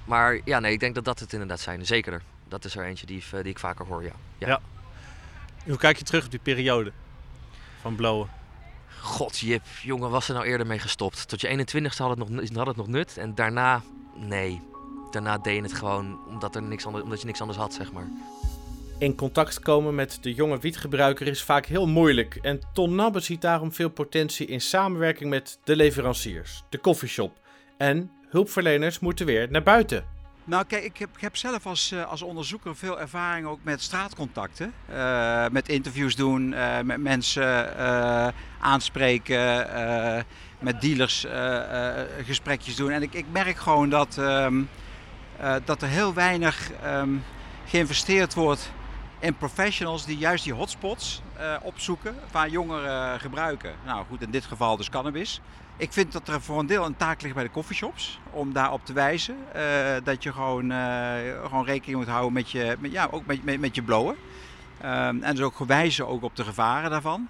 Maar 0.04 0.40
ja, 0.44 0.60
nee, 0.60 0.72
ik 0.72 0.80
denk 0.80 0.94
dat 0.94 1.04
dat 1.04 1.20
het 1.20 1.32
inderdaad 1.32 1.60
zijn. 1.60 1.86
Zekerder. 1.86 2.22
Dat 2.48 2.64
is 2.64 2.76
er 2.76 2.84
eentje 2.84 3.06
die, 3.06 3.22
die 3.30 3.42
ik 3.42 3.58
vaker 3.58 3.86
hoor, 3.86 4.02
ja. 4.02 4.12
ja. 4.38 4.48
Ja. 4.48 4.60
Hoe 5.64 5.76
kijk 5.76 5.98
je 5.98 6.04
terug 6.04 6.24
op 6.24 6.30
die 6.30 6.40
periode 6.40 6.92
van 7.80 7.94
blowen? 7.94 8.28
God, 9.00 9.38
Jip, 9.38 9.62
jongen, 9.82 10.10
was 10.10 10.28
er 10.28 10.34
nou 10.34 10.46
eerder 10.46 10.66
mee 10.66 10.78
gestopt? 10.78 11.28
Tot 11.28 11.40
je 11.40 11.48
21ste 11.48 11.96
had 11.96 12.10
het 12.10 12.18
nog, 12.18 12.56
had 12.56 12.66
het 12.66 12.76
nog 12.76 12.86
nut. 12.86 13.16
En 13.16 13.34
daarna, 13.34 13.82
nee. 14.14 14.62
Daarna 15.10 15.38
deed 15.38 15.56
je 15.56 15.62
het 15.62 15.72
gewoon 15.72 16.18
omdat, 16.28 16.54
er 16.54 16.62
niks 16.62 16.86
anders, 16.86 17.04
omdat 17.04 17.20
je 17.20 17.26
niks 17.26 17.40
anders 17.40 17.58
had, 17.58 17.74
zeg 17.74 17.92
maar. 17.92 18.06
In 18.98 19.14
contact 19.14 19.60
komen 19.60 19.94
met 19.94 20.18
de 20.20 20.34
jonge 20.34 20.58
wietgebruiker 20.58 21.26
is 21.26 21.42
vaak 21.42 21.66
heel 21.66 21.86
moeilijk 21.86 22.38
en 22.42 22.60
Ton 22.72 22.94
Nabbe 22.94 23.20
ziet 23.20 23.40
daarom 23.40 23.72
veel 23.72 23.88
potentie 23.88 24.46
in 24.46 24.60
samenwerking 24.60 25.30
met 25.30 25.58
de 25.64 25.76
leveranciers, 25.76 26.62
de 26.68 26.80
coffeeshop 26.80 27.40
en 27.76 28.10
hulpverleners 28.28 28.98
moeten 28.98 29.26
weer 29.26 29.50
naar 29.50 29.62
buiten. 29.62 30.04
Nou, 30.44 30.64
kijk, 30.64 30.84
ik 30.84 31.06
heb, 31.20 31.36
zelf 31.36 31.66
als, 31.66 31.92
eh, 31.92 32.10
als 32.10 32.22
onderzoeker 32.22 32.76
veel 32.76 33.00
ervaring 33.00 33.46
ook 33.46 33.58
met 33.62 33.82
straatcontacten. 33.82 34.72
Uh, 34.90 35.48
met 35.48 35.68
interviews 35.68 36.16
doen, 36.16 36.52
uh, 36.52 36.80
met 36.80 37.00
mensen 37.00 37.76
aanspreken, 38.60 39.66
met 40.58 40.80
dealers 40.80 41.26
gesprekjes 42.24 42.76
doen. 42.76 42.90
En 42.90 43.02
ik, 43.02 43.14
ik 43.14 43.26
merk 43.32 43.56
gewoon 43.56 43.88
dat, 43.88 44.16
um, 44.16 44.68
dat 45.64 45.82
er 45.82 45.88
heel 45.88 46.14
weinig 46.14 46.70
um, 46.86 47.22
geïnvesteerd 47.66 48.34
wordt 48.34 48.72
in 49.24 49.36
professionals 49.36 50.04
die 50.06 50.18
juist 50.18 50.44
die 50.44 50.52
hotspots 50.52 51.22
opzoeken 51.62 52.16
waar 52.32 52.48
jongeren 52.48 53.20
gebruiken. 53.20 53.74
Nou 53.84 54.04
goed, 54.08 54.22
in 54.22 54.30
dit 54.30 54.44
geval 54.44 54.76
dus 54.76 54.90
cannabis. 54.90 55.40
Ik 55.76 55.92
vind 55.92 56.12
dat 56.12 56.28
er 56.28 56.42
voor 56.42 56.58
een 56.58 56.66
deel 56.66 56.84
een 56.84 56.96
taak 56.96 57.22
ligt 57.22 57.34
bij 57.34 57.44
de 57.44 57.50
coffeeshops 57.50 58.18
om 58.30 58.52
daarop 58.52 58.84
te 58.84 58.92
wijzen. 58.92 59.36
Uh, 59.56 59.62
dat 60.04 60.22
je 60.22 60.32
gewoon, 60.32 60.70
gewoon 61.42 61.64
rekening 61.64 61.98
moet 61.98 62.08
houden 62.08 62.32
met 62.32 62.50
je, 62.50 62.76
met, 62.78 62.92
ja, 62.92 63.08
ook 63.10 63.26
met, 63.26 63.44
met, 63.44 63.60
met 63.60 63.74
je 63.74 63.82
blowen. 63.82 64.16
Um, 64.84 65.22
en 65.22 65.34
dus 65.34 65.40
ook 65.40 65.56
gewijzen 65.56 66.08
ook 66.08 66.22
op 66.22 66.36
de 66.36 66.44
gevaren 66.44 66.90
daarvan. 66.90 67.28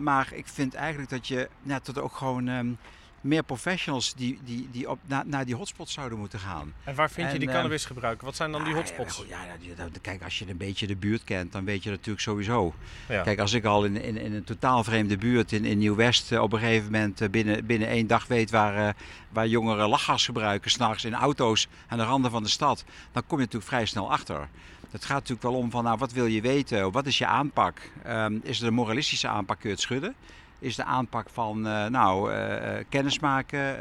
Maar 0.00 0.28
ik 0.32 0.48
vind 0.48 0.74
eigenlijk 0.74 1.10
dat 1.10 1.28
je 1.28 1.48
ja, 1.62 1.80
dat 1.82 1.98
ook 1.98 2.16
gewoon 2.16 2.46
um, 2.46 2.78
meer 3.22 3.42
professionals 3.42 4.14
die, 4.14 4.38
die, 4.44 4.68
die 4.72 4.90
op, 4.90 4.98
na, 5.06 5.22
naar 5.26 5.44
die 5.44 5.54
hotspots 5.54 5.92
zouden 5.92 6.18
moeten 6.18 6.38
gaan. 6.38 6.74
En 6.84 6.94
waar 6.94 7.10
vind 7.10 7.32
je 7.32 7.38
die 7.38 7.48
cannabis 7.48 7.84
gebruiken? 7.84 8.24
Wat 8.24 8.36
zijn 8.36 8.52
dan 8.52 8.64
die 8.64 8.74
hotspots? 8.74 9.24
Ja, 9.28 9.38
ja, 9.76 9.88
kijk, 10.00 10.22
als 10.22 10.38
je 10.38 10.48
een 10.48 10.56
beetje 10.56 10.86
de 10.86 10.96
buurt 10.96 11.24
kent, 11.24 11.52
dan 11.52 11.64
weet 11.64 11.82
je 11.82 11.88
dat 11.88 11.98
natuurlijk 11.98 12.24
sowieso. 12.24 12.74
Ja. 13.08 13.22
Kijk, 13.22 13.38
als 13.38 13.52
ik 13.52 13.64
al 13.64 13.84
in, 13.84 13.96
in, 13.96 14.16
in, 14.16 14.32
een 14.32 14.44
totaal 14.44 14.84
vreemde 14.84 15.16
buurt 15.16 15.52
in, 15.52 15.64
in 15.64 15.78
Nieuw-West 15.78 16.38
op 16.38 16.52
een 16.52 16.58
gegeven 16.58 16.92
moment 16.92 17.30
binnen, 17.30 17.66
binnen 17.66 17.88
één 17.88 18.06
dag 18.06 18.26
weet 18.26 18.50
waar, 18.50 18.86
uh, 18.86 18.88
waar 19.28 19.46
jongeren 19.46 19.88
lachgas 19.88 20.24
gebruiken, 20.24 20.70
s'nachts 20.70 21.04
in 21.04 21.14
auto's 21.14 21.68
aan 21.88 21.98
de 21.98 22.04
randen 22.04 22.30
van 22.30 22.42
de 22.42 22.48
stad, 22.48 22.84
dan 23.12 23.22
kom 23.26 23.38
je 23.38 23.44
natuurlijk 23.44 23.70
vrij 23.70 23.86
snel 23.86 24.10
achter. 24.10 24.48
Het 24.90 25.04
gaat 25.04 25.18
natuurlijk 25.18 25.42
wel 25.42 25.54
om 25.54 25.70
van, 25.70 25.84
nou, 25.84 25.98
wat 25.98 26.12
wil 26.12 26.26
je 26.26 26.40
weten? 26.40 26.90
Wat 26.90 27.06
is 27.06 27.18
je 27.18 27.26
aanpak? 27.26 27.90
Um, 28.06 28.40
is 28.42 28.58
het 28.58 28.68
een 28.68 28.74
moralistische 28.74 29.28
aanpak, 29.28 29.58
kun 29.58 29.68
je 29.68 29.74
het 29.74 29.84
schudden? 29.84 30.14
Is 30.62 30.76
de 30.76 30.84
aanpak 30.84 31.30
van 31.30 31.66
uh, 31.66 31.86
nou, 31.86 32.32
uh, 32.32 32.84
kennis 32.88 33.18
maken, 33.18 33.76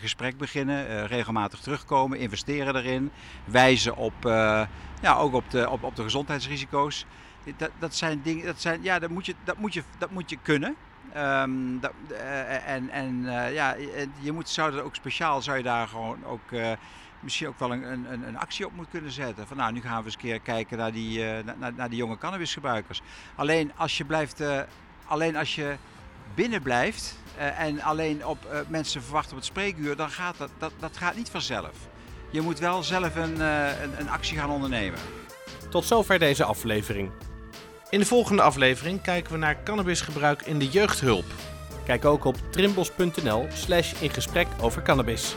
gesprek 0.00 0.38
beginnen, 0.38 1.06
regelmatig 1.06 1.60
terugkomen, 1.60 2.18
investeren 2.18 2.76
erin, 2.76 3.10
wijzen 3.44 3.96
op, 3.96 4.14
ja, 5.00 5.16
ook 5.16 5.34
op 5.34 5.50
de, 5.50 5.70
op, 5.70 5.82
op 5.82 5.96
de 5.96 6.02
gezondheidsrisico's. 6.02 7.06
Dat, 7.56 7.70
dat 7.78 7.94
zijn 7.94 8.20
dingen, 8.22 8.46
dat 8.46 8.60
zijn, 8.60 8.82
ja, 8.82 8.98
dat 8.98 9.10
moet 9.10 9.26
je, 9.26 9.34
dat 9.44 9.58
moet 9.58 9.74
je, 9.74 9.82
dat 9.98 10.10
moet 10.10 10.30
je 10.30 10.38
kunnen. 10.42 10.76
Um, 11.16 11.80
dat, 11.80 11.92
en 12.66 12.90
en 12.90 13.22
ja, 13.52 13.76
je 14.20 14.32
moet, 14.32 14.48
zou 14.48 14.70
dat 14.70 14.84
ook 14.84 14.94
speciaal, 14.94 15.42
zou 15.42 15.56
je 15.56 15.62
daar 15.62 15.88
gewoon 15.88 16.24
ook 16.24 16.50
misschien 17.20 17.48
ook 17.48 17.58
wel 17.58 17.72
een, 17.72 17.82
een, 17.92 18.26
een, 18.26 18.38
actie 18.38 18.66
op 18.66 18.72
moet 18.76 18.90
kunnen 18.90 19.10
zetten. 19.10 19.46
Van 19.46 19.56
nou, 19.56 19.72
nu 19.72 19.80
gaan 19.80 19.98
we 19.98 20.04
eens 20.04 20.14
een 20.14 20.20
keer 20.20 20.40
kijken 20.40 20.78
naar 20.78 20.92
die, 20.92 21.24
naar, 21.58 21.72
naar 21.74 21.88
die 21.88 21.98
jonge 21.98 22.18
cannabisgebruikers. 22.18 23.02
Alleen 23.34 23.72
als 23.76 23.98
je 23.98 24.04
blijft, 24.04 24.42
alleen 25.06 25.36
als 25.36 25.54
je 25.54 25.76
binnen 26.34 26.62
blijft 26.62 27.16
uh, 27.38 27.60
en 27.60 27.80
alleen 27.82 28.26
op 28.26 28.38
uh, 28.52 28.58
mensen 28.68 29.02
verwachten 29.02 29.30
op 29.30 29.36
het 29.36 29.46
spreekuur, 29.46 29.96
dan 29.96 30.10
gaat 30.10 30.38
dat, 30.38 30.50
dat, 30.58 30.72
dat 30.78 30.96
gaat 30.96 31.16
niet 31.16 31.30
vanzelf. 31.30 31.72
Je 32.30 32.40
moet 32.40 32.58
wel 32.58 32.82
zelf 32.82 33.16
een, 33.16 33.36
uh, 33.36 33.82
een, 33.82 34.00
een 34.00 34.08
actie 34.08 34.38
gaan 34.38 34.50
ondernemen. 34.50 34.98
Tot 35.70 35.84
zover 35.84 36.18
deze 36.18 36.44
aflevering. 36.44 37.10
In 37.90 37.98
de 37.98 38.06
volgende 38.06 38.42
aflevering 38.42 39.02
kijken 39.02 39.32
we 39.32 39.38
naar 39.38 39.62
cannabisgebruik 39.62 40.42
in 40.42 40.58
de 40.58 40.68
jeugdhulp. 40.68 41.24
Kijk 41.84 42.04
ook 42.04 42.24
op 42.24 42.36
trimbos.nl 42.50 43.46
slash 43.52 43.92
in 44.00 44.10
gesprek 44.10 44.46
over 44.60 44.82
cannabis. 44.82 45.36